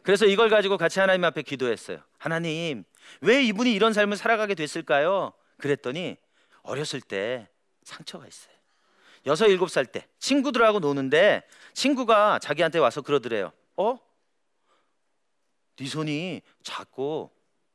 그래서 0.03 0.25
이걸 0.27 0.49
가지고 0.49 0.79
같이 0.79 1.01
하나님 1.01 1.25
앞에 1.25 1.43
기도했어요. 1.43 1.99
하나님, 2.19 2.85
왜 3.21 3.43
이분이 3.43 3.73
이런 3.75 3.93
삶을 3.93 4.17
살아가게 4.17 4.55
됐을까요? 4.55 5.33
그랬더니 5.59 6.17
어렸을 6.63 7.01
때 7.01 7.49
상처가 7.83 8.27
있어요. 8.27 8.55
여섯 9.27 9.47
일곱 9.49 9.71
살 9.71 9.87
때 9.87 10.07
친구들하고 10.19 10.79
노는데 10.79 11.43
친구가 11.73 12.39
자기한테 12.39 12.79
와서 12.79 13.03
그러더래요. 13.03 13.53
어? 13.77 13.99
네 15.77 15.87
손이 15.87 16.43
작고 16.63 17.33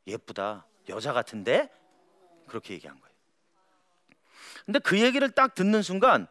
예쁘다. 0.08 0.66
여자 0.90 1.14
같은데? 1.14 1.70
그렇게 2.48 2.74
얘기한 2.74 3.00
거예요. 3.00 3.11
근데 4.66 4.80
그 4.80 5.00
얘기를 5.00 5.30
딱 5.32 5.56
듣는 5.56 5.82
순간 5.82 6.28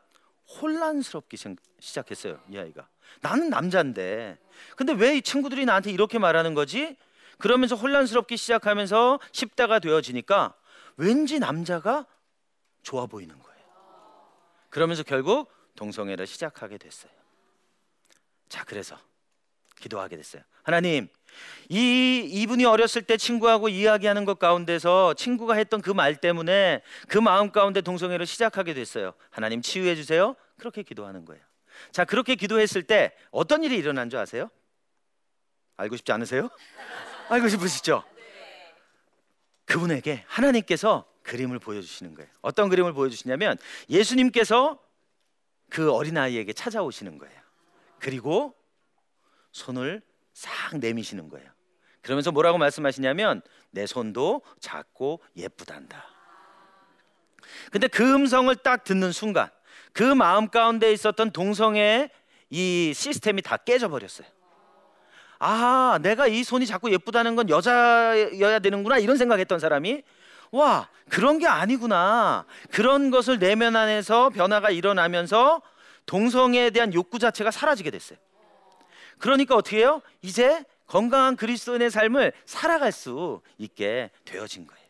혼란스럽게 0.61 1.37
시작했어요. 1.79 2.41
이 2.51 2.59
아이가. 2.59 2.89
나는 3.21 3.51
남자인데. 3.51 4.39
근데 4.77 4.93
왜 4.93 5.17
이 5.17 5.23
친구들이 5.23 5.65
나한테 5.65 5.91
이렇게 5.91 6.19
말하는 6.19 6.55
거지? 6.55 6.97
그러면서 7.39 7.75
혼란스럽게 7.75 8.37
시작하면서 8.37 9.19
10대가 9.33 9.81
되어지니까 9.81 10.55
왠지 10.97 11.39
남자가 11.39 12.07
좋아 12.83 13.07
보이는 13.07 13.37
거예요. 13.39 13.61
그러면서 14.69 15.03
결국 15.03 15.51
동성애를 15.77 16.27
시작하게 16.27 16.79
됐어요. 16.79 17.13
자, 18.49 18.65
그래서 18.65 18.99
기도하게 19.81 20.17
됐어요. 20.17 20.43
하나님, 20.63 21.09
이 21.69 22.19
이분이 22.33 22.65
어렸을 22.65 23.03
때 23.03 23.17
친구하고 23.17 23.69
이야기하는 23.69 24.25
것 24.25 24.39
가운데서 24.39 25.15
친구가 25.15 25.55
했던 25.55 25.81
그 25.81 25.91
말 25.95 26.17
때문에 26.17 26.83
그 27.09 27.19
마음 27.19 27.51
가운데 27.53 27.81
동성애를 27.81 28.27
시작하게 28.27 28.75
됐어요. 28.75 29.13
하나님 29.31 29.63
치유해 29.63 29.95
주세요. 29.95 30.35
그렇게 30.59 30.83
기도하는 30.83 31.25
거예요. 31.25 31.43
자, 31.93 32.05
그렇게 32.05 32.35
기도했을 32.35 32.83
때 32.83 33.13
어떤 33.31 33.63
일이 33.65 33.77
일어난 33.77 34.11
줄 34.11 34.19
아세요? 34.19 34.51
알고 35.77 35.97
싶지 35.97 36.13
않으세요? 36.13 36.51
알고 37.31 37.49
싶으시죠? 37.49 38.03
그분에게 39.65 40.25
하나님께서 40.27 41.05
그림을 41.23 41.59
보여주시는 41.61 42.15
거예요. 42.15 42.29
어떤 42.43 42.69
그림을 42.69 42.93
보여주시냐면 42.93 43.57
예수님께서 43.89 44.79
그 45.69 45.93
어린아이에게 45.93 46.53
찾아오시는 46.53 47.19
거예요. 47.19 47.41
그리고 48.01 48.55
손을 49.53 50.03
싹 50.33 50.79
내미시는 50.79 51.29
거예요. 51.29 51.49
그러면서 52.03 52.33
뭐라고 52.33 52.59
말씀하시냐면 52.59 53.43
내 53.71 53.87
손도 53.87 54.43
작고 54.61 55.21
예쁘단다. 55.37 56.05
근데 57.71 57.89
그 57.89 58.15
음성을 58.15 58.55
딱 58.57 58.85
듣는 58.85 59.13
순간 59.13 59.51
그 59.93 60.03
마음 60.03 60.49
가운데 60.49 60.93
있었던 60.93 61.31
동성애의 61.31 62.11
이 62.51 62.93
시스템이 62.95 63.43
다 63.43 63.57
깨져 63.57 63.89
버렸어요. 63.89 64.27
아, 65.39 65.99
내가 66.03 66.27
이 66.27 66.45
손이 66.45 66.67
자꾸 66.67 66.93
예쁘다는 66.93 67.35
건 67.35 67.49
여자여야 67.49 68.59
되는구나 68.59 68.99
이런 68.99 69.17
생각했던 69.17 69.59
사람이 69.59 70.03
와 70.53 70.89
그런 71.09 71.39
게 71.39 71.47
아니구나 71.47 72.45
그런 72.71 73.11
것을 73.11 73.39
내면 73.39 73.77
안에서 73.77 74.31
변화가 74.31 74.71
일어나면서 74.71 75.63
동성애에 76.07 76.71
대한 76.71 76.93
욕구 76.93 77.19
자체가 77.19 77.51
사라지게 77.51 77.91
됐어요. 77.91 78.19
그러니까 79.21 79.55
어떻게 79.55 79.79
해요? 79.79 80.03
이제 80.23 80.65
건강한 80.87 81.37
그리스도인의 81.37 81.91
삶을 81.91 82.33
살아갈 82.45 82.91
수 82.91 83.41
있게 83.59 84.11
되어진 84.25 84.67
거예요. 84.67 84.81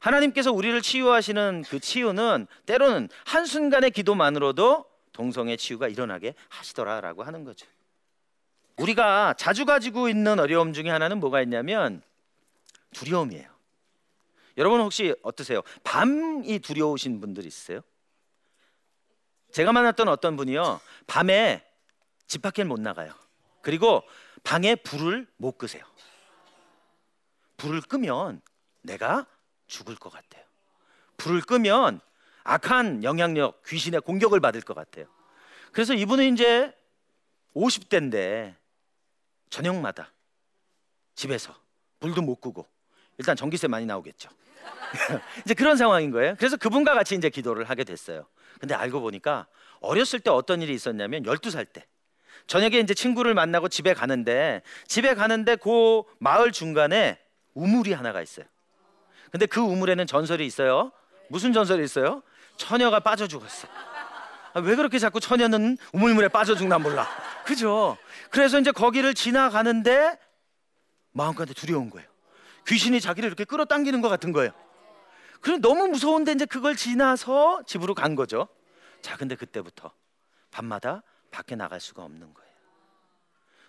하나님께서 0.00 0.52
우리를 0.52 0.80
치유하시는 0.82 1.64
그 1.68 1.80
치유는 1.80 2.46
때로는 2.66 3.08
한순간의 3.24 3.92
기도만으로도 3.92 4.84
동성애 5.12 5.56
치유가 5.56 5.88
일어나게 5.88 6.34
하시더라라고 6.48 7.22
하는 7.22 7.44
거죠. 7.44 7.66
우리가 8.76 9.34
자주 9.38 9.64
가지고 9.64 10.10
있는 10.10 10.38
어려움 10.38 10.74
중에 10.74 10.90
하나는 10.90 11.18
뭐가 11.18 11.40
있냐면 11.42 12.02
두려움이에요. 12.92 13.48
여러분 14.58 14.80
혹시 14.80 15.14
어떠세요? 15.22 15.62
밤이 15.82 16.58
두려우신 16.58 17.20
분들 17.20 17.46
있으세요? 17.46 17.80
제가 19.52 19.72
만났던 19.72 20.08
어떤 20.08 20.36
분이요. 20.36 20.80
밤에 21.06 21.64
집 22.26 22.42
밖에 22.42 22.64
못 22.64 22.80
나가요. 22.80 23.14
그리고 23.66 24.04
방에 24.44 24.76
불을 24.76 25.26
못 25.38 25.58
끄세요. 25.58 25.84
불을 27.56 27.80
끄면 27.80 28.40
내가 28.82 29.26
죽을 29.66 29.96
것 29.96 30.08
같아요. 30.08 30.44
불을 31.16 31.40
끄면 31.40 31.98
악한 32.44 33.02
영향력, 33.02 33.64
귀신의 33.64 34.02
공격을 34.02 34.38
받을 34.38 34.60
것 34.60 34.74
같아요. 34.74 35.06
그래서 35.72 35.94
이분은 35.94 36.32
이제 36.32 36.72
50대인데 37.56 38.54
저녁마다 39.50 40.12
집에서 41.16 41.52
불도 41.98 42.22
못 42.22 42.36
끄고 42.36 42.68
일단 43.18 43.34
전기세 43.34 43.66
많이 43.66 43.84
나오겠죠. 43.84 44.30
이제 45.44 45.54
그런 45.54 45.76
상황인 45.76 46.12
거예요. 46.12 46.36
그래서 46.38 46.56
그분과 46.56 46.94
같이 46.94 47.16
이제 47.16 47.30
기도를 47.30 47.64
하게 47.64 47.82
됐어요. 47.82 48.28
근데 48.60 48.76
알고 48.76 49.00
보니까 49.00 49.48
어렸을 49.80 50.20
때 50.20 50.30
어떤 50.30 50.62
일이 50.62 50.72
있었냐면 50.72 51.24
12살 51.24 51.72
때 51.72 51.84
저녁에 52.46 52.78
이제 52.78 52.94
친구를 52.94 53.34
만나고 53.34 53.68
집에 53.68 53.94
가는데 53.94 54.62
집에 54.86 55.14
가는데 55.14 55.56
그 55.56 56.02
마을 56.18 56.52
중간에 56.52 57.18
우물이 57.54 57.92
하나가 57.92 58.22
있어요. 58.22 58.46
근데 59.30 59.46
그 59.46 59.60
우물에는 59.60 60.06
전설이 60.06 60.46
있어요. 60.46 60.92
무슨 61.28 61.52
전설이 61.52 61.82
있어요? 61.84 62.22
처녀가 62.56 63.00
빠져 63.00 63.26
죽었어. 63.26 63.68
아, 64.54 64.60
왜 64.60 64.74
그렇게 64.74 64.98
자꾸 64.98 65.20
처녀는 65.20 65.76
우물물에 65.92 66.28
빠져 66.28 66.54
죽나 66.54 66.78
몰라. 66.78 67.06
그죠? 67.44 67.98
그래서 68.30 68.58
이제 68.58 68.70
거기를 68.72 69.12
지나가는데 69.14 70.18
마음가운데 71.12 71.54
두려운 71.54 71.90
거예요. 71.90 72.08
귀신이 72.66 73.00
자기를 73.00 73.26
이렇게 73.26 73.44
끌어당기는 73.44 74.00
것 74.00 74.08
같은 74.08 74.32
거예요. 74.32 74.52
그래 75.40 75.58
너무 75.58 75.88
무서운데 75.88 76.32
이제 76.32 76.44
그걸 76.44 76.74
지나서 76.76 77.62
집으로 77.66 77.94
간 77.94 78.14
거죠. 78.14 78.48
자, 79.02 79.16
근데 79.16 79.34
그때부터 79.36 79.92
밤마다 80.50 81.02
밖에 81.30 81.56
나갈 81.56 81.80
수가 81.80 82.04
없는 82.04 82.32
거예요. 82.32 82.46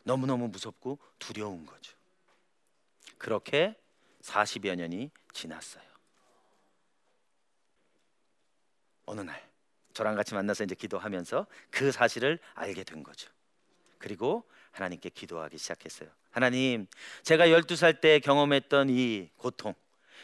너무너무 0.04 0.48
무섭고 0.48 1.00
두려운 1.20 1.66
거죠. 1.66 1.96
그렇게 3.18 3.76
40여 4.22 4.76
년이 4.76 5.12
지났어요. 5.34 5.84
어느 9.06 9.22
날 9.22 9.48
저랑 9.94 10.16
같이 10.16 10.34
만나서 10.34 10.64
이제 10.64 10.76
기도하면서 10.76 11.48
그 11.72 11.92
사실을 11.92 12.40
알게 12.54 12.84
된 12.84 13.04
거죠. 13.04 13.30
그리고 13.98 14.48
하나님께 14.72 15.10
기도하기 15.10 15.58
시작했어요. 15.58 16.10
하나님, 16.30 16.88
제가 17.24 17.48
12살 17.48 18.00
때 18.00 18.20
경험했던 18.20 18.90
이 18.90 19.30
고통. 19.38 19.74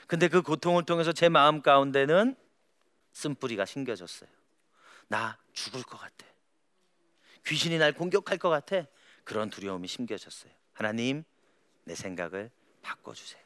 근데 0.08 0.28
그 0.28 0.42
고통을 0.42 0.84
통해서 0.86 1.12
제 1.12 1.28
마음 1.28 1.62
가운데는 1.62 2.36
쓴뿌리가 3.14 3.66
심겨졌어요. 3.66 4.30
나 5.08 5.38
죽을 5.54 5.82
것 5.84 5.98
같아. 5.98 6.33
귀신이 7.46 7.78
날 7.78 7.94
공격할 7.94 8.38
것 8.38 8.50
같아. 8.50 8.86
그런 9.24 9.50
두려움이 9.50 9.88
심겨졌어요. 9.88 10.52
하나님, 10.74 11.24
내 11.84 11.96
생각을 11.96 12.52
바꿔 12.82 13.14
주세요. 13.14 13.42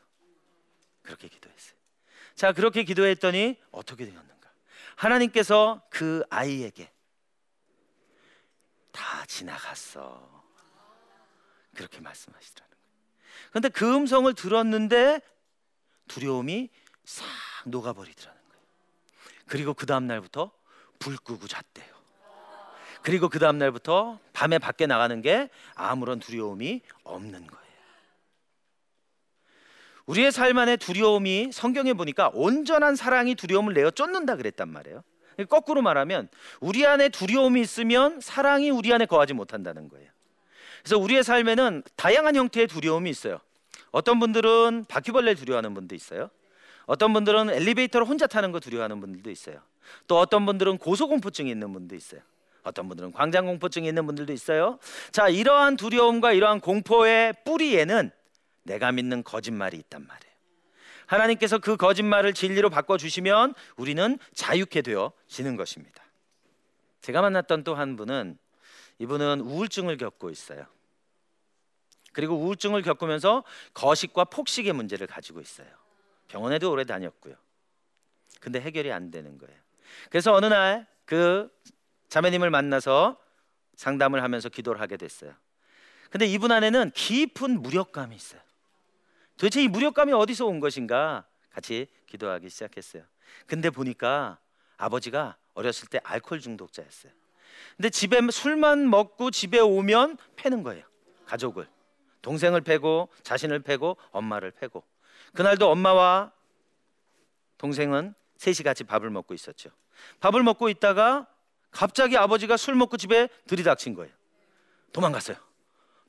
그렇게 1.01 1.27
기도했어요. 1.27 1.77
자, 2.35 2.53
그렇게 2.53 2.83
기도했더니 2.83 3.59
어떻게 3.71 4.05
되었는가? 4.05 4.51
하나님께서 4.95 5.81
그 5.89 6.23
아이에게 6.29 6.91
다 8.91 9.25
지나갔어. 9.25 10.43
그렇게 11.75 12.01
말씀하시더라는 12.01 12.75
거예요. 12.75 13.51
근데 13.51 13.69
그 13.69 13.95
음성을 13.95 14.33
들었는데 14.33 15.21
두려움이 16.07 16.69
싹 17.05 17.25
녹아버리더라는 17.65 18.41
거예요. 18.41 18.63
그리고 19.45 19.73
그 19.73 19.85
다음 19.85 20.07
날부터 20.07 20.51
불 20.99 21.17
끄고 21.17 21.47
잤대요. 21.47 21.96
그리고 23.01 23.29
그 23.29 23.39
다음 23.39 23.57
날부터 23.57 24.19
밤에 24.33 24.59
밖에 24.59 24.85
나가는 24.85 25.21
게 25.21 25.49
아무런 25.75 26.19
두려움이 26.19 26.81
없는 27.03 27.47
거예요. 27.47 27.67
우리의 30.07 30.31
삶 30.31 30.57
안에 30.57 30.77
두려움이 30.77 31.51
성경에 31.51 31.93
보니까 31.93 32.31
온전한 32.33 32.95
사랑이 32.95 33.35
두려움을 33.35 33.73
내어 33.73 33.91
쫓는다 33.91 34.37
그랬단 34.37 34.69
말이에요. 34.69 35.03
거꾸로 35.49 35.81
말하면 35.81 36.29
우리 36.59 36.85
안에 36.85 37.09
두려움이 37.09 37.61
있으면 37.61 38.19
사랑이 38.21 38.71
우리 38.71 38.91
안에 38.93 39.05
거하지 39.05 39.33
못한다는 39.33 39.89
거예요. 39.89 40.09
그래서 40.81 40.97
우리의 40.97 41.23
삶에는 41.23 41.83
다양한 41.95 42.35
형태의 42.35 42.67
두려움이 42.67 43.09
있어요. 43.09 43.39
어떤 43.91 44.19
분들은 44.19 44.85
바퀴벌레 44.87 45.35
두려워하는 45.35 45.73
분도 45.73 45.93
있어요. 45.93 46.29
어떤 46.85 47.11
분들은 47.11 47.49
엘리베이터를 47.49 48.07
혼자 48.07 48.25
타는 48.27 48.53
거 48.53 48.59
두려워하는 48.59 49.01
분들도 49.01 49.29
있어요. 49.29 49.61
또 50.07 50.17
어떤 50.19 50.45
분들은 50.45 50.77
고소공포증이 50.77 51.51
있는 51.51 51.73
분도 51.73 51.95
있어요. 51.95 52.21
어떤 52.67 52.87
분들은 52.87 53.13
광장공포증이 53.13 53.87
있는 53.87 54.05
분들도 54.05 54.33
있어요. 54.33 54.77
자, 55.11 55.29
이러한 55.29 55.77
두려움과 55.77 56.33
이러한 56.33 56.59
공포의 56.59 57.33
뿌리에는 57.45 58.11
내가 58.63 58.91
믿는 58.91 59.23
거짓말이 59.23 59.77
있단 59.77 60.05
말이에요. 60.05 60.33
하나님께서 61.05 61.57
그 61.57 61.77
거짓말을 61.77 62.33
진리로 62.33 62.69
바꿔 62.69 62.97
주시면 62.97 63.53
우리는 63.77 64.19
자유케 64.35 64.81
되어지는 64.81 65.55
것입니다. 65.55 66.03
제가 67.01 67.21
만났던 67.21 67.63
또 67.63 67.75
한 67.75 67.95
분은 67.95 68.37
이분은 68.99 69.41
우울증을 69.41 69.95
겪고 69.97 70.29
있어요. 70.29 70.65
그리고 72.11 72.35
우울증을 72.35 72.81
겪으면서 72.81 73.43
거식과 73.73 74.25
폭식의 74.25 74.73
문제를 74.73 75.07
가지고 75.07 75.39
있어요. 75.39 75.67
병원에도 76.27 76.71
오래 76.71 76.83
다녔고요. 76.83 77.35
근데 78.41 78.59
해결이 78.59 78.91
안 78.91 79.11
되는 79.11 79.37
거예요. 79.37 79.57
그래서 80.09 80.33
어느 80.33 80.47
날 80.47 80.85
그 81.07 81.49
자매님을 82.17 82.49
만나서 82.49 83.15
상담을 83.75 84.23
하면서 84.23 84.49
기도를 84.49 84.81
하게 84.81 84.97
됐어요. 84.97 85.35
근데 86.09 86.25
이분 86.25 86.51
안에는 86.51 86.91
깊은 86.95 87.61
무력감이 87.61 88.15
있어요. 88.15 88.41
도대체 89.37 89.61
이 89.61 89.67
무력감이 89.67 90.13
어디서 90.13 90.47
온 90.47 90.59
것인가? 90.59 91.27
같이 91.51 91.85
기도하기 92.07 92.49
시작했어요. 92.49 93.03
근데 93.45 93.69
보니까 93.69 94.39
아버지가 94.77 95.37
어렸을 95.53 95.89
때 95.89 95.99
알코올 96.03 96.39
중독자였어요. 96.39 97.11
근데 97.75 97.91
집에 97.91 98.19
술만 98.31 98.89
먹고 98.89 99.29
집에 99.29 99.59
오면 99.59 100.17
패는 100.37 100.63
거예요. 100.63 100.85
가족을. 101.25 101.67
동생을 102.23 102.61
패고 102.61 103.09
자신을 103.21 103.59
패고 103.59 103.95
엄마를 104.09 104.51
패고. 104.51 104.83
그날도 105.35 105.69
엄마와 105.69 106.31
동생은 107.59 108.15
셋이 108.37 108.57
같이 108.63 108.83
밥을 108.83 109.11
먹고 109.11 109.35
있었죠. 109.35 109.69
밥을 110.19 110.41
먹고 110.41 110.69
있다가 110.69 111.27
갑자기 111.71 112.17
아버지가 112.17 112.57
술 112.57 112.75
먹고 112.75 112.97
집에 112.97 113.29
들이닥친 113.47 113.93
거예요. 113.93 114.13
도망갔어요. 114.93 115.37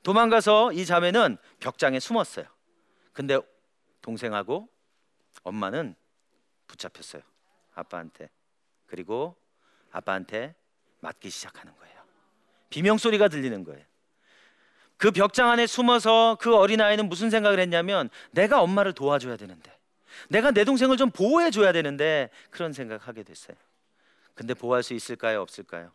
도망가서 0.03 0.73
이 0.73 0.87
자매는 0.87 1.37
벽장에 1.61 2.01
숨었어요. 2.01 2.47
근데 3.13 3.39
동생하고 4.01 4.69
엄마는 5.43 5.95
붙잡혔어요. 6.67 7.23
아빠한테. 7.75 8.31
그리고 8.87 9.37
아빠한테 9.91 10.55
맞기 11.01 11.31
시작하는 11.31 11.77
거예요. 11.77 11.99
비명 12.71 12.99
소리가 12.99 13.29
들리는 13.29 13.65
거예요. 13.65 13.85
그 14.97 15.11
벽장 15.13 15.49
안에 15.51 15.67
숨어서 15.67 16.37
그 16.41 16.55
어린아이는 16.55 17.09
무슨 17.09 17.31
생각을 17.31 17.61
했냐면 17.61 18.11
내가 18.33 18.61
엄마를 18.61 18.93
도와줘야 18.93 19.37
되는데 19.37 19.77
내가 20.29 20.51
내 20.51 20.65
동생을 20.65 20.97
좀 20.97 21.11
보호해 21.11 21.51
줘야 21.51 21.73
되는데 21.73 22.31
그런 22.51 22.73
생각하게 22.73 23.23
됐어요. 23.23 23.57
근데 24.39 24.55
보호할 24.55 24.85
수 24.85 24.95
있을까요? 24.95 25.43
없을까요? 25.43 25.91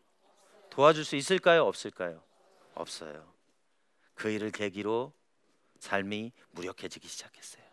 도와줄 0.69 1.06
수 1.06 1.15
있을까요? 1.15 1.63
없을까요? 1.65 2.21
없어요. 2.75 3.25
그 4.15 4.29
일을 4.29 4.51
계기로 4.51 5.13
삶이 5.79 6.34
무력해지기 6.51 7.08
시작했어요. 7.08 7.63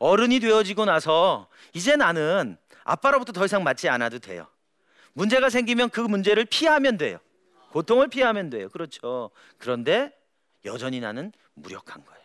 어른이 0.00 0.40
되어지고 0.40 0.86
나서 0.86 1.48
이제 1.72 1.94
나는 1.94 2.58
아빠로부터 2.82 3.30
더 3.30 3.44
이상 3.44 3.62
맞지 3.62 3.88
않아도 3.88 4.18
돼요. 4.18 4.48
문제가 5.12 5.48
생기면 5.50 5.90
그 5.90 6.00
문제를 6.00 6.46
피하면 6.46 6.96
돼요. 6.96 7.20
고통을 7.70 8.08
피하면 8.08 8.50
돼요. 8.50 8.68
그렇죠. 8.70 9.30
그런데 9.58 10.12
여전히 10.64 10.98
나는 10.98 11.30
무력한 11.54 12.04
거예요. 12.04 12.23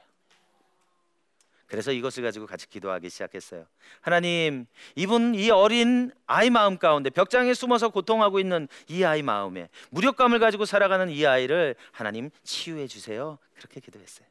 그래서 1.70 1.92
이것을 1.92 2.24
가지고 2.24 2.48
같이 2.48 2.68
기도하기 2.68 3.10
시작했어요. 3.12 3.68
하나님, 4.02 4.66
이분 4.96 5.36
이 5.36 5.52
어린 5.52 6.12
아이 6.26 6.50
마음 6.50 6.80
가운데 6.80 7.12
벽장에 7.12 7.54
숨어서 7.54 7.90
고통하고 7.90 8.40
있는 8.40 8.68
이 8.88 9.04
아이 9.04 9.22
마음에 9.22 9.70
무력감을 9.92 10.40
가지고 10.40 10.66
살아가는 10.66 11.10
이 11.12 11.26
아이를 11.28 11.76
하나님 11.92 12.32
치유해 12.44 12.88
주세요. 12.88 13.38
그렇게 13.56 13.80
기도했어요. 13.82 14.28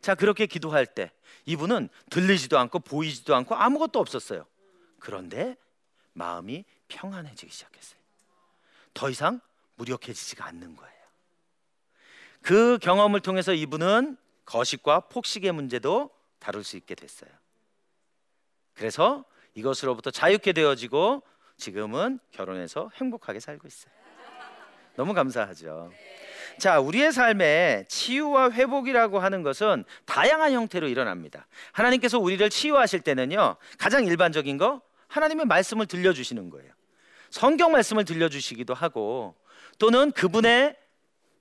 자, 0.00 0.14
그렇게 0.14 0.46
기도할 0.46 0.86
때 0.86 1.12
이분은 1.44 1.90
들리지도 2.08 2.58
않고 2.58 2.80
보이지도 2.80 3.34
않고 3.36 3.54
아무것도 3.54 4.00
없었어요. 4.00 4.46
그런데 4.98 5.56
마음이 6.14 6.64
평안해지기 6.88 7.52
시작했어요. 7.52 8.00
더 8.94 9.10
이상 9.10 9.40
무력해지지가 9.76 10.46
않는 10.46 10.74
거예요. 10.74 11.00
그 12.40 12.78
경험을 12.78 13.20
통해서 13.20 13.52
이분은 13.52 14.16
거식과 14.46 15.00
폭식의 15.00 15.52
문제도 15.52 16.10
다룰 16.40 16.64
수 16.64 16.76
있게 16.76 16.96
됐어요. 16.96 17.30
그래서 18.74 19.24
이것으로부터 19.54 20.10
자유케 20.10 20.52
되어지고 20.52 21.22
지금은 21.56 22.18
결혼해서 22.32 22.90
행복하게 22.94 23.38
살고 23.38 23.68
있어요. 23.68 23.92
너무 24.96 25.14
감사하죠. 25.14 25.92
자, 26.58 26.80
우리의 26.80 27.12
삶에 27.12 27.84
치유와 27.88 28.50
회복이라고 28.50 29.18
하는 29.18 29.42
것은 29.42 29.84
다양한 30.04 30.52
형태로 30.52 30.88
일어납니다. 30.88 31.46
하나님께서 31.72 32.18
우리를 32.18 32.48
치유하실 32.50 33.00
때는요, 33.00 33.56
가장 33.78 34.04
일반적인 34.04 34.58
거 34.58 34.82
하나님의 35.08 35.46
말씀을 35.46 35.86
들려주시는 35.86 36.50
거예요. 36.50 36.72
성경 37.30 37.72
말씀을 37.72 38.04
들려주시기도 38.04 38.74
하고 38.74 39.36
또는 39.78 40.10
그분의 40.12 40.76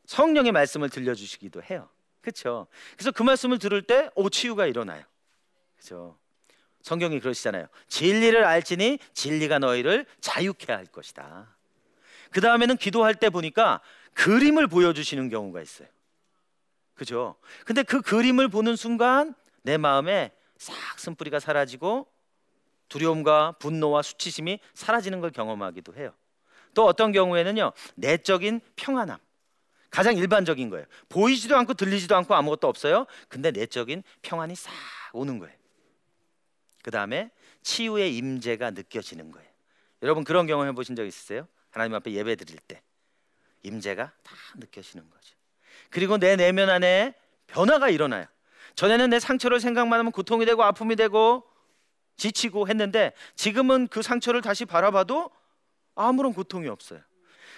성령의 0.05 0.51
말씀을 0.51 0.89
들려주시기도 0.89 1.63
해요. 1.63 1.89
그렇죠? 2.31 2.67
그래서 2.95 3.11
그 3.11 3.23
말씀을 3.23 3.59
들을 3.59 3.81
때 3.81 4.09
오 4.15 4.29
치유가 4.29 4.65
일어나요. 4.65 5.03
그렇죠? 5.77 6.17
성경이 6.81 7.19
그러시잖아요. 7.19 7.67
진리를 7.87 8.43
알지니 8.43 8.99
진리가 9.13 9.59
너희를 9.59 10.05
자유케 10.21 10.71
할 10.71 10.85
것이다. 10.85 11.55
그 12.31 12.41
다음에는 12.41 12.77
기도할 12.77 13.15
때 13.15 13.29
보니까 13.29 13.81
그림을 14.13 14.67
보여주시는 14.67 15.29
경우가 15.29 15.61
있어요. 15.61 15.87
그죠? 16.93 17.35
근데 17.65 17.83
그 17.83 18.01
그림을 18.01 18.49
보는 18.49 18.75
순간 18.75 19.33
내 19.61 19.77
마음에 19.77 20.31
싹 20.57 20.99
쓴뿌리가 20.99 21.39
사라지고 21.39 22.07
두려움과 22.89 23.53
분노와 23.59 24.01
수치심이 24.01 24.59
사라지는 24.73 25.21
걸 25.21 25.31
경험하기도 25.31 25.95
해요. 25.95 26.13
또 26.73 26.85
어떤 26.85 27.11
경우에는요, 27.11 27.71
내적인 27.95 28.61
평안함. 28.75 29.17
가장 29.89 30.15
일반적인 30.17 30.69
거예요. 30.69 30.85
보이지도 31.09 31.57
않고 31.57 31.73
들리지도 31.73 32.15
않고 32.15 32.35
아무것도 32.35 32.67
없어요. 32.67 33.05
근데 33.27 33.51
내적인 33.51 34.03
평안이 34.21 34.55
싹 34.55 34.71
오는 35.13 35.39
거예요. 35.39 35.55
그 36.83 36.91
다음에 36.91 37.31
치유의 37.63 38.15
임재가 38.17 38.71
느껴지는 38.71 39.31
거예요. 39.31 39.49
여러분 40.01 40.23
그런 40.23 40.47
경험 40.47 40.67
해 40.67 40.71
보신 40.71 40.95
적 40.95 41.05
있으세요? 41.05 41.47
하나님 41.71 41.95
앞에 41.95 42.11
예배 42.11 42.35
드릴 42.35 42.57
때 42.59 42.81
임재가 43.63 44.11
다 44.23 44.35
느껴지는 44.55 45.09
거죠. 45.09 45.35
그리고 45.89 46.17
내 46.17 46.35
내면 46.35 46.69
안에 46.69 47.13
변화가 47.47 47.89
일어나요. 47.89 48.25
전에는 48.75 49.09
내 49.09 49.19
상처를 49.19 49.59
생각만 49.59 49.99
하면 49.99 50.11
고통이 50.11 50.45
되고 50.45 50.63
아픔이 50.63 50.95
되고 50.95 51.43
지치고 52.15 52.67
했는데 52.67 53.13
지금은 53.35 53.87
그 53.87 54.01
상처를 54.01 54.41
다시 54.41 54.65
바라봐도 54.65 55.31
아무런 55.95 56.33
고통이 56.33 56.67
없어요. 56.67 57.01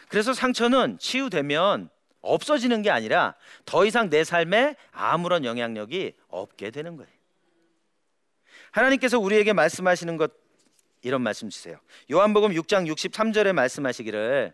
그래서 0.08 0.34
상처는 0.34 0.98
치유되면 1.00 1.90
없어지는 2.22 2.82
게 2.82 2.90
아니라 2.90 3.36
더 3.66 3.86
이상 3.86 4.10
내 4.10 4.24
삶에 4.24 4.76
아무런 4.92 5.46
영향력이 5.46 6.14
없게 6.30 6.72
되는 6.72 6.96
거예요. 6.98 7.12
하나님께서 8.72 9.20
우리에게 9.20 9.54
말씀하시는 9.54 10.18
것 10.18 10.32
이런 11.02 11.22
말씀 11.22 11.50
주세요. 11.50 11.80
요한복음 12.12 12.52
6장 12.52 12.92
63절에 12.92 13.54
말씀하시기를 13.54 14.54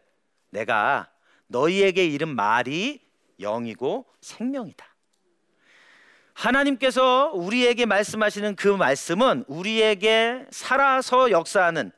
내가 0.49 1.11
너희에게 1.47 2.05
이른 2.05 2.29
말이 2.29 3.01
영이고 3.39 4.05
생명이다. 4.21 4.85
하나님께서 6.33 7.31
우리에게 7.33 7.85
말씀하시는 7.85 8.55
그 8.55 8.67
말씀은 8.67 9.43
우리에게 9.47 10.45
살아서 10.51 11.31
역사하는 11.31 11.91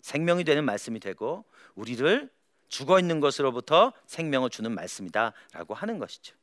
생명이 0.00 0.44
되는 0.44 0.64
말씀이 0.64 0.98
되고 1.00 1.44
우리를 1.74 2.30
죽어 2.72 2.98
있는 2.98 3.20
것으로부터 3.20 3.92
생명을 4.06 4.48
주는 4.48 4.72
말씀이다라고 4.72 5.74
하는 5.74 5.98
것이죠. 5.98 6.34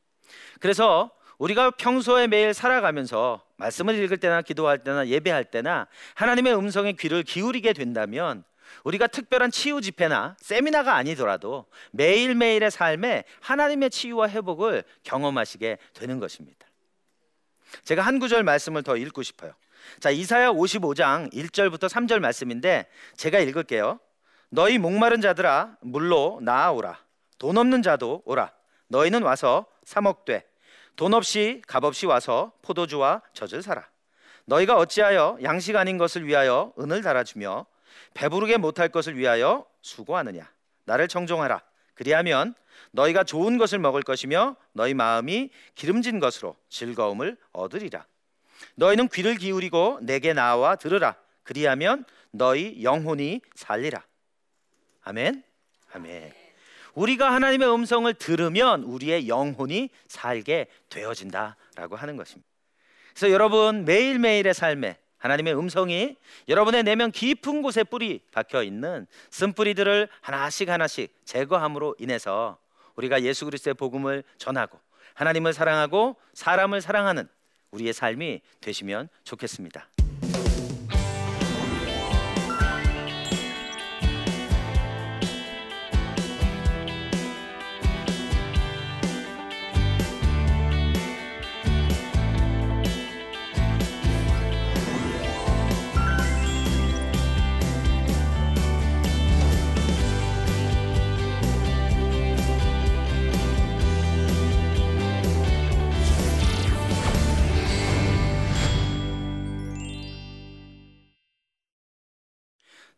그래서 0.60 1.10
우리가 1.38 1.72
평소에 1.72 2.28
매일 2.28 2.54
살아가면서 2.54 3.44
말씀을 3.56 4.00
읽을 4.04 4.18
때나 4.18 4.40
기도할 4.40 4.84
때나 4.84 5.08
예배할 5.08 5.44
때나 5.46 5.88
하나님의 6.14 6.56
음성에 6.56 6.92
귀를 6.92 7.24
기울이게 7.24 7.72
된다면 7.72 8.44
우리가 8.84 9.08
특별한 9.08 9.50
치유 9.50 9.80
집회나 9.80 10.36
세미나가 10.38 10.94
아니더라도 10.94 11.66
매일매일의 11.90 12.70
삶에 12.70 13.24
하나님의 13.40 13.90
치유와 13.90 14.28
회복을 14.28 14.84
경험하시게 15.02 15.78
되는 15.94 16.20
것입니다. 16.20 16.64
제가 17.82 18.02
한 18.02 18.20
구절 18.20 18.44
말씀을 18.44 18.84
더 18.84 18.96
읽고 18.96 19.24
싶어요. 19.24 19.52
자, 19.98 20.10
이사야 20.10 20.52
55장 20.52 21.32
1절부터 21.32 21.88
3절 21.88 22.20
말씀인데 22.20 22.86
제가 23.16 23.40
읽을게요. 23.40 23.98
너희 24.50 24.78
목마른 24.78 25.20
자들아 25.20 25.76
물로 25.80 26.40
나아오라. 26.42 26.98
돈 27.38 27.56
없는 27.56 27.82
자도 27.82 28.22
오라. 28.24 28.52
너희는 28.88 29.22
와서 29.22 29.66
사 29.84 30.00
먹되 30.00 30.44
돈 30.96 31.14
없이 31.14 31.62
값 31.68 31.84
없이 31.84 32.06
와서 32.06 32.52
포도주와 32.62 33.22
젖을 33.32 33.62
사라. 33.62 33.88
너희가 34.46 34.76
어찌하여 34.76 35.38
양식 35.44 35.76
아닌 35.76 35.98
것을 35.98 36.26
위하여 36.26 36.72
은을 36.78 37.02
달아주며 37.02 37.66
배부르게 38.14 38.56
못할 38.56 38.88
것을 38.88 39.16
위하여 39.16 39.64
수고하느냐? 39.82 40.50
나를 40.84 41.06
청종하라. 41.06 41.62
그리하면 41.94 42.54
너희가 42.90 43.22
좋은 43.22 43.56
것을 43.56 43.78
먹을 43.78 44.02
것이며 44.02 44.56
너희 44.72 44.94
마음이 44.94 45.50
기름진 45.76 46.18
것으로 46.18 46.56
즐거움을 46.68 47.36
얻으리라. 47.52 48.04
너희는 48.74 49.08
귀를 49.08 49.36
기울이고 49.36 50.00
내게 50.02 50.32
나와 50.32 50.74
들으라. 50.74 51.14
그리하면 51.44 52.04
너희 52.32 52.82
영혼이 52.82 53.42
살리라. 53.54 54.02
아멘. 55.02 55.42
아멘. 55.92 56.32
우리가 56.94 57.32
하나님의 57.32 57.72
음성을 57.72 58.12
들으면 58.14 58.82
우리의 58.82 59.28
영혼이 59.28 59.90
살게 60.08 60.66
되어진다라고 60.88 61.96
하는 61.96 62.16
것입니다. 62.16 62.48
그래서 63.10 63.32
여러분 63.32 63.84
매일매일의 63.84 64.54
삶에 64.54 64.98
하나님의 65.18 65.56
음성이 65.56 66.16
여러분의 66.48 66.82
내면 66.82 67.12
깊은 67.12 67.62
곳에 67.62 67.84
뿌리 67.84 68.20
박혀 68.32 68.62
있는 68.62 69.06
쓴뿌리들을 69.30 70.08
하나씩 70.22 70.68
하나씩 70.70 71.14
제거함으로 71.26 71.96
인해서 71.98 72.58
우리가 72.96 73.22
예수 73.22 73.44
그리스도의 73.44 73.74
복음을 73.74 74.24
전하고 74.38 74.78
하나님을 75.14 75.52
사랑하고 75.52 76.16
사람을 76.32 76.80
사랑하는 76.80 77.28
우리의 77.72 77.92
삶이 77.92 78.40
되시면 78.60 79.08
좋겠습니다. 79.24 79.88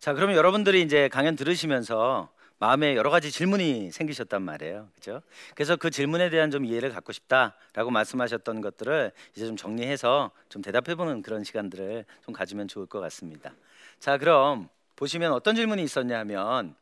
자, 0.02 0.14
그러면 0.14 0.34
여러분들이 0.34 0.82
이제 0.82 1.08
강연 1.08 1.36
들으시면서 1.36 2.28
마음에 2.58 2.96
여러 2.96 3.08
가지 3.08 3.30
질문이 3.30 3.92
생기셨단 3.92 4.42
말이에요. 4.42 4.88
그죠? 4.96 5.22
그래서 5.54 5.76
그 5.76 5.90
질문에 5.90 6.28
대한 6.28 6.50
좀 6.50 6.64
이해를 6.64 6.90
갖고 6.90 7.12
싶다라고 7.12 7.92
말씀하셨던 7.92 8.62
것들을 8.62 9.12
이제 9.36 9.46
좀 9.46 9.56
정리해서 9.56 10.32
좀 10.48 10.60
대답해 10.60 10.96
보는 10.96 11.22
그런 11.22 11.44
시간들을 11.44 12.04
좀 12.24 12.34
가지면 12.34 12.66
좋을 12.66 12.86
것 12.86 12.98
같습니다. 12.98 13.54
자, 14.00 14.18
그럼 14.18 14.68
보시면 14.96 15.32
어떤 15.32 15.54
질문이 15.54 15.84
있었냐 15.84 16.18
하면 16.18 16.74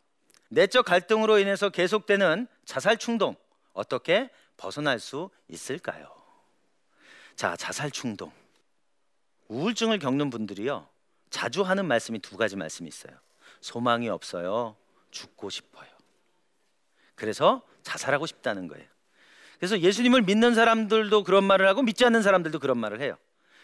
내적 0.48 0.86
갈등으로 0.86 1.38
인해서 1.38 1.68
계속되는 1.68 2.46
자살 2.64 2.96
충동 2.96 3.36
어떻게 3.74 4.30
벗어날 4.56 4.98
수 4.98 5.28
있을까요? 5.46 6.06
자, 7.36 7.54
자살 7.54 7.90
충동. 7.90 8.32
우울증을 9.48 9.98
겪는 9.98 10.30
분들이요. 10.30 10.88
자주 11.30 11.62
하는 11.62 11.86
말씀이 11.86 12.18
두 12.18 12.36
가지 12.36 12.56
말씀이 12.56 12.88
있어요. 12.88 13.14
소망이 13.60 14.08
없어요. 14.08 14.76
죽고 15.10 15.50
싶어요. 15.50 15.88
그래서 17.14 17.62
자살하고 17.82 18.26
싶다는 18.26 18.68
거예요. 18.68 18.86
그래서 19.58 19.78
예수님을 19.78 20.22
믿는 20.22 20.54
사람들도 20.54 21.24
그런 21.24 21.44
말을 21.44 21.68
하고 21.68 21.82
믿지 21.82 22.04
않는 22.04 22.22
사람들도 22.22 22.58
그런 22.58 22.78
말을 22.78 23.00
해요. 23.00 23.16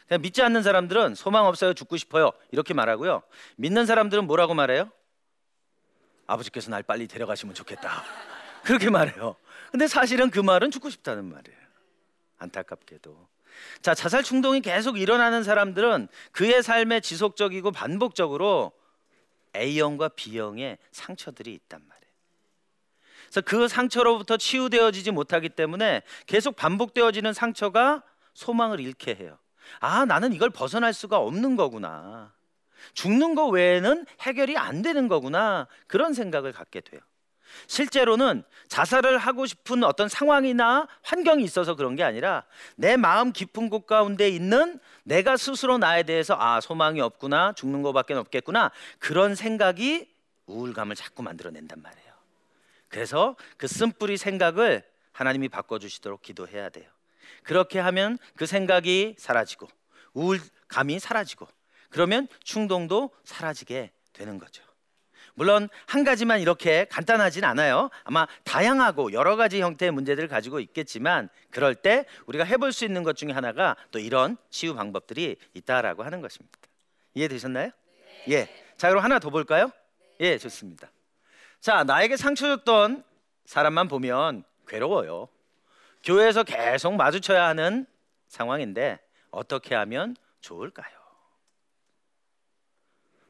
그냥 0.06 0.22
믿지 0.22 0.42
않는 0.42 0.62
사람들은 0.62 1.14
소망 1.14 1.46
없어요. 1.46 1.74
죽고 1.74 1.96
싶어요. 1.96 2.32
이렇게 2.52 2.74
말하고요. 2.74 3.22
믿는 3.56 3.86
사람들은 3.86 4.26
뭐라고 4.26 4.54
말해요? 4.54 4.90
아버지께서 6.26 6.70
날 6.70 6.82
빨리 6.82 7.08
데려가시면 7.08 7.54
좋겠다. 7.54 8.04
그렇게 8.62 8.90
말해요. 8.90 9.36
근데 9.70 9.86
사실은 9.86 10.30
그 10.30 10.38
말은 10.38 10.70
죽고 10.70 10.90
싶다는 10.90 11.24
말이에요. 11.24 11.58
안타깝게도. 12.38 13.28
자, 13.82 13.94
자살 13.94 14.22
충동이 14.22 14.60
계속 14.60 14.98
일어나는 14.98 15.42
사람들은 15.42 16.08
그의 16.32 16.62
삶에 16.62 17.00
지속적이고 17.00 17.72
반복적으로 17.72 18.72
A형과 19.54 20.08
B형의 20.10 20.78
상처들이 20.92 21.52
있단 21.54 21.80
말이에요. 21.80 21.96
그래서 23.26 23.40
그 23.42 23.68
상처로부터 23.68 24.36
치유되어지지 24.36 25.10
못하기 25.10 25.50
때문에 25.50 26.02
계속 26.26 26.56
반복되어지는 26.56 27.32
상처가 27.32 28.02
소망을 28.34 28.80
잃게 28.80 29.14
해요. 29.14 29.38
아, 29.80 30.04
나는 30.04 30.32
이걸 30.32 30.50
벗어날 30.50 30.92
수가 30.92 31.18
없는 31.18 31.56
거구나. 31.56 32.32
죽는 32.94 33.34
거 33.34 33.48
외에는 33.48 34.06
해결이 34.20 34.56
안 34.56 34.82
되는 34.82 35.08
거구나. 35.08 35.66
그런 35.86 36.14
생각을 36.14 36.52
갖게 36.52 36.80
돼요. 36.80 37.00
실제로는 37.66 38.42
자살을 38.68 39.18
하고 39.18 39.46
싶은 39.46 39.84
어떤 39.84 40.08
상황이나 40.08 40.88
환경이 41.02 41.44
있어서 41.44 41.74
그런 41.74 41.96
게 41.96 42.02
아니라 42.02 42.44
내 42.76 42.96
마음 42.96 43.32
깊은 43.32 43.70
곳 43.70 43.86
가운데 43.86 44.28
있는 44.28 44.80
내가 45.04 45.36
스스로 45.36 45.78
나에 45.78 46.02
대해서 46.02 46.36
아 46.38 46.60
소망이 46.60 47.00
없구나 47.00 47.52
죽는 47.52 47.82
것밖에 47.82 48.14
없겠구나 48.14 48.70
그런 48.98 49.34
생각이 49.34 50.08
우울감을 50.46 50.96
자꾸 50.96 51.22
만들어낸단 51.22 51.82
말이에요. 51.82 52.06
그래서 52.88 53.36
그 53.56 53.66
쓴뿌리 53.66 54.16
생각을 54.16 54.84
하나님이 55.12 55.48
바꿔주시도록 55.48 56.22
기도해야 56.22 56.68
돼요. 56.68 56.88
그렇게 57.42 57.78
하면 57.78 58.18
그 58.36 58.46
생각이 58.46 59.16
사라지고 59.18 59.68
우울감이 60.14 60.98
사라지고 60.98 61.48
그러면 61.90 62.28
충동도 62.42 63.10
사라지게 63.24 63.90
되는 64.12 64.38
거죠. 64.38 64.65
물론 65.36 65.68
한 65.86 66.02
가지만 66.02 66.40
이렇게 66.40 66.86
간단하진 66.86 67.44
않아요. 67.44 67.90
아마 68.04 68.26
다양하고 68.44 69.12
여러 69.12 69.36
가지 69.36 69.60
형태의 69.60 69.92
문제들을 69.92 70.28
가지고 70.28 70.60
있겠지만 70.60 71.28
그럴 71.50 71.74
때 71.74 72.06
우리가 72.24 72.44
해볼 72.44 72.72
수 72.72 72.86
있는 72.86 73.02
것 73.02 73.16
중에 73.16 73.32
하나가 73.32 73.76
또 73.90 73.98
이런 73.98 74.38
치유 74.50 74.74
방법들이 74.74 75.36
있다라고 75.52 76.04
하는 76.04 76.22
것입니다. 76.22 76.58
이해되셨나요? 77.14 77.70
네. 78.26 78.32
예. 78.32 78.48
자 78.78 78.88
그럼 78.88 79.04
하나 79.04 79.18
더 79.18 79.28
볼까요? 79.28 79.70
네. 80.18 80.28
예, 80.28 80.38
좋습니다. 80.38 80.90
자 81.60 81.84
나에게 81.84 82.16
상처 82.16 82.56
줬던 82.56 83.04
사람만 83.44 83.88
보면 83.88 84.42
괴로워요. 84.66 85.28
교회에서 86.02 86.44
계속 86.44 86.94
마주쳐야 86.94 87.46
하는 87.46 87.86
상황인데 88.28 89.00
어떻게 89.30 89.74
하면 89.74 90.16
좋을까요? 90.40 90.95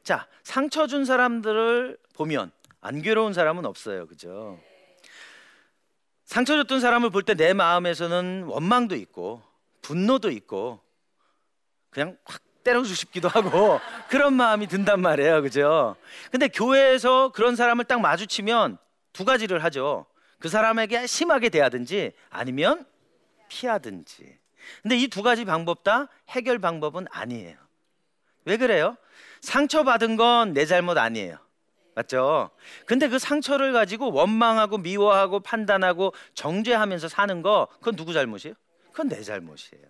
자, 0.07 0.29
상처 0.45 0.87
준 0.87 1.05
사람들을 1.05 1.99
보면 2.15 2.53
안 2.81 3.03
괴로운 3.03 3.33
사람은 3.33 3.67
없어요. 3.67 4.07
그죠? 4.07 4.61
상처 6.25 6.55
줬던 6.59 6.79
사람을 6.79 7.11
볼 7.11 7.25
때 7.25 7.35
내 7.35 7.53
마음에서는 7.53 8.45
원망도 8.45 8.95
있고 8.95 9.43
분노도 9.83 10.31
있고 10.31 10.81
그냥 11.91 12.17
확 12.25 12.41
때려주고 12.63 12.95
싶기도 12.95 13.27
하고 13.29 13.81
그런 14.09 14.35
마음이 14.35 14.69
든단 14.69 15.01
말이에요. 15.01 15.43
그죠? 15.43 15.97
근데 16.31 16.47
교회에서 16.47 17.31
그런 17.31 17.57
사람을 17.57 17.85
딱 17.87 18.01
마주치면 18.01 18.79
두 19.13 19.25
가지를 19.25 19.65
하죠. 19.65 20.07
그 20.39 20.49
사람에게 20.49 21.09
심하게 21.09 21.49
대하든지 21.49 22.13
아니면 22.31 22.87
피하든지. 23.49 24.39
근데 24.83 24.97
이 24.99 25.09
두 25.09 25.25
가지 25.25 25.45
방법 25.45 25.83
다 25.83 26.07
해결 26.29 26.61
방법은 26.61 27.09
아니에요. 27.11 27.57
왜 28.45 28.57
그래요? 28.57 28.97
상처받은 29.47 30.17
건 30.17 30.53
내 30.53 30.67
잘못 30.67 30.99
아니에요. 30.99 31.39
맞죠? 31.95 32.51
근데 32.85 33.09
그 33.09 33.19
상처를 33.19 33.73
가지고 33.73 34.13
원망하고 34.13 34.79
미워하고 34.79 35.41
판단하고 35.41 36.13
정죄하면서 36.35 37.09
사는 37.09 37.43
거 37.43 37.69
그건 37.79 37.95
누구 37.97 38.13
잘못이에요? 38.13 38.55
그건 38.91 39.09
내 39.09 39.23
잘못이에요. 39.23 39.85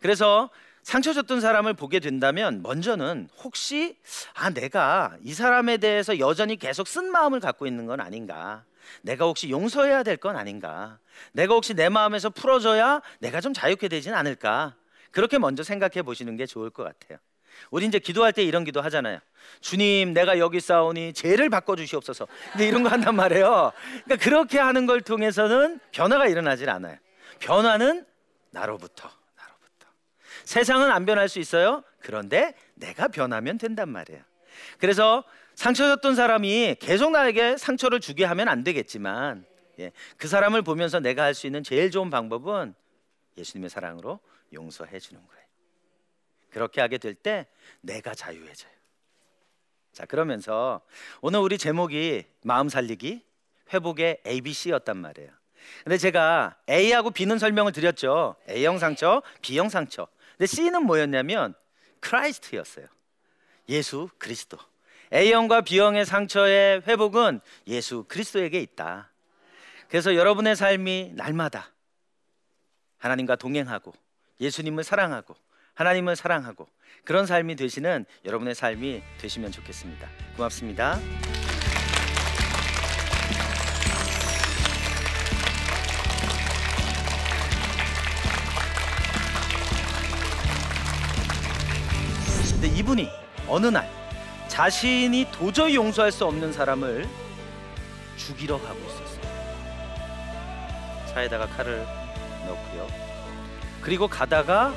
그래서 0.00 0.50
상처 0.82 1.12
줬던 1.12 1.40
사람을 1.40 1.74
보게 1.74 2.00
된다면 2.00 2.60
먼저는 2.62 3.28
혹시 3.44 3.98
아 4.34 4.50
내가 4.50 5.16
이 5.22 5.32
사람에 5.34 5.76
대해서 5.76 6.18
여전히 6.18 6.56
계속 6.56 6.88
쓴 6.88 7.12
마음을 7.12 7.38
갖고 7.40 7.66
있는 7.66 7.86
건 7.86 8.00
아닌가? 8.00 8.64
내가 9.02 9.26
혹시 9.26 9.48
용서해야 9.50 10.02
될 10.02 10.16
건 10.16 10.36
아닌가? 10.36 10.98
내가 11.32 11.54
혹시 11.54 11.74
내 11.74 11.88
마음에서 11.88 12.30
풀어져야 12.30 13.00
내가 13.20 13.40
좀 13.40 13.52
자유케 13.52 13.88
되진 13.88 14.14
않을까? 14.14 14.74
그렇게 15.12 15.38
먼저 15.38 15.62
생각해 15.62 16.02
보시는 16.02 16.36
게 16.36 16.46
좋을 16.46 16.70
것 16.70 16.82
같아요. 16.84 17.18
우리 17.70 17.86
이제 17.86 17.98
기도할 17.98 18.32
때 18.32 18.42
이런 18.42 18.64
기도 18.64 18.80
하잖아요. 18.82 19.18
주님, 19.60 20.12
내가 20.12 20.38
여기 20.38 20.60
싸우니 20.60 21.12
죄를 21.14 21.48
바꿔 21.50 21.76
주시옵소서. 21.76 22.26
근데 22.52 22.66
이런 22.66 22.82
거 22.82 22.88
한단 22.88 23.14
말이에요. 23.16 23.72
그러니까 24.04 24.16
그렇게 24.16 24.58
하는 24.58 24.86
걸 24.86 25.00
통해서는 25.00 25.80
변화가 25.90 26.26
일어나질 26.26 26.70
않아요. 26.70 26.96
변화는 27.38 28.06
나로부터, 28.50 29.10
나로부터. 29.36 29.88
세상은 30.44 30.90
안 30.90 31.06
변할 31.06 31.28
수 31.28 31.38
있어요. 31.38 31.82
그런데 32.00 32.54
내가 32.74 33.08
변하면 33.08 33.58
된단 33.58 33.88
말이에요. 33.88 34.22
그래서 34.78 35.24
상처 35.54 35.86
줬던 35.88 36.14
사람이 36.14 36.76
계속 36.80 37.10
나에게 37.12 37.56
상처를 37.56 38.00
주게 38.00 38.24
하면 38.24 38.48
안 38.48 38.64
되겠지만 38.64 39.44
예, 39.78 39.92
그 40.16 40.28
사람을 40.28 40.62
보면서 40.62 41.00
내가 41.00 41.22
할 41.24 41.34
수 41.34 41.46
있는 41.46 41.62
제일 41.62 41.90
좋은 41.90 42.10
방법은 42.10 42.74
예수님의 43.38 43.70
사랑으로 43.70 44.20
용서해 44.52 44.98
주는 44.98 45.20
거예요. 45.26 45.41
그렇게 46.52 46.80
하게 46.80 46.98
될 46.98 47.14
때 47.14 47.46
내가 47.80 48.14
자유해져요. 48.14 48.72
자, 49.92 50.06
그러면서 50.06 50.80
오늘 51.20 51.40
우리 51.40 51.58
제목이 51.58 52.24
마음 52.42 52.68
살리기 52.68 53.22
회복의 53.72 54.22
ABC였단 54.26 54.96
말이에요. 54.96 55.30
근데 55.84 55.96
제가 55.98 56.56
A하고 56.68 57.10
B는 57.10 57.38
설명을 57.38 57.72
드렸죠. 57.72 58.36
A형 58.48 58.78
상처, 58.78 59.22
B형 59.42 59.68
상처. 59.68 60.08
근데 60.36 60.46
C는 60.46 60.84
뭐였냐면 60.84 61.54
크라이스트였어요. 62.00 62.86
예수 63.68 64.08
그리스도. 64.18 64.58
A형과 65.12 65.60
B형의 65.60 66.04
상처의 66.06 66.82
회복은 66.86 67.40
예수 67.66 68.04
그리스도에게 68.08 68.60
있다. 68.60 69.10
그래서 69.88 70.14
여러분의 70.14 70.56
삶이 70.56 71.12
날마다 71.14 71.70
하나님과 72.98 73.36
동행하고 73.36 73.92
예수님을 74.40 74.84
사랑하고 74.84 75.34
하나님을 75.74 76.16
사랑하고 76.16 76.68
그런 77.04 77.26
삶이 77.26 77.56
되시는 77.56 78.04
여러분의 78.24 78.54
삶이 78.54 79.02
되시면 79.18 79.50
좋겠습니다. 79.52 80.08
고맙습니다. 80.36 80.98
근데 92.52 92.78
이분이 92.78 93.08
어느 93.48 93.66
날 93.66 93.90
자신이 94.46 95.26
도저히 95.32 95.74
용서할 95.74 96.12
수 96.12 96.24
없는 96.26 96.52
사람을 96.52 97.08
죽이러 98.16 98.60
가고 98.60 98.78
있었어요. 98.78 99.22
차에다가 101.08 101.48
칼을 101.48 101.84
넣고요. 102.46 102.86
그리고 103.80 104.06
가다가 104.06 104.72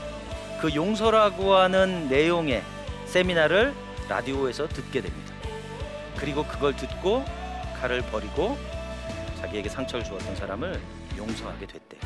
그 0.62 0.74
용서라고 0.74 1.56
하는 1.56 2.08
내용의 2.10 2.64
세미나를 3.06 3.74
라디오에서 4.08 4.68
듣게 4.68 5.02
됩니다. 5.02 5.34
그리고 6.18 6.46
그걸 6.46 6.76
듣고 6.76 7.26
칼을 7.80 8.02
버리고 8.04 8.58
자기에게 9.40 9.70
상처를 9.70 10.06
주었던 10.06 10.36
사람을 10.36 10.80
용서하게 11.18 11.68
됐대. 11.68 11.98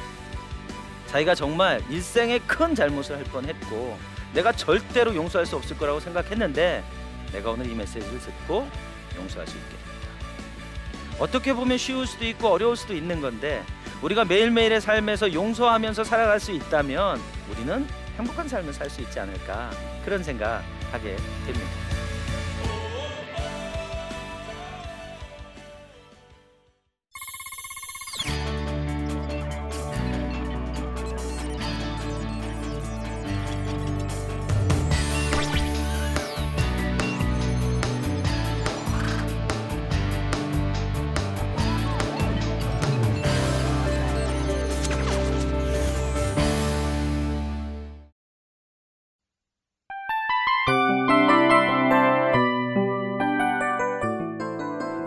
자기가 1.08 1.36
정말 1.36 1.82
일생에 1.90 2.40
큰 2.40 2.76
잘못을 2.76 3.18
할 3.18 3.24
뻔했고 3.26 3.98
내가 4.34 4.52
절대로 4.52 5.16
용서할 5.16 5.46
수 5.46 5.56
없을 5.56 5.78
거라고 5.78 6.00
생각했는데 6.00 6.84
내가 7.32 7.52
오늘 7.52 7.70
이 7.70 7.76
메시지를 7.76 8.20
듣고 8.20 8.68
용서할 9.16 9.48
수 9.48 9.58
있게 9.58 9.70
됩니다. 9.70 9.90
어떻게 11.20 11.54
보면 11.54 11.78
쉬울 11.78 12.08
수도 12.08 12.26
있고 12.26 12.50
어려울 12.50 12.78
수도 12.78 12.94
있는 12.94 13.22
건데 13.22 13.64
우리가 14.02 14.26
매일매일의 14.26 14.82
삶에서 14.82 15.34
용서하면서 15.34 16.04
살아갈 16.04 16.40
수 16.40 16.52
있다면 16.52 17.20
우리는 17.52 17.88
행복한 18.20 18.50
삶을 18.50 18.74
살 18.74 18.90
수 18.90 19.02
있지 19.02 19.18
않을까 19.18 19.72
그런 20.04 20.22
생각하게 20.22 21.16
됩니다. 21.46 21.79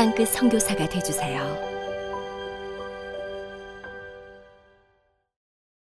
땅끝 0.00 0.28
선교사가 0.28 0.88
되주세요. 0.88 1.79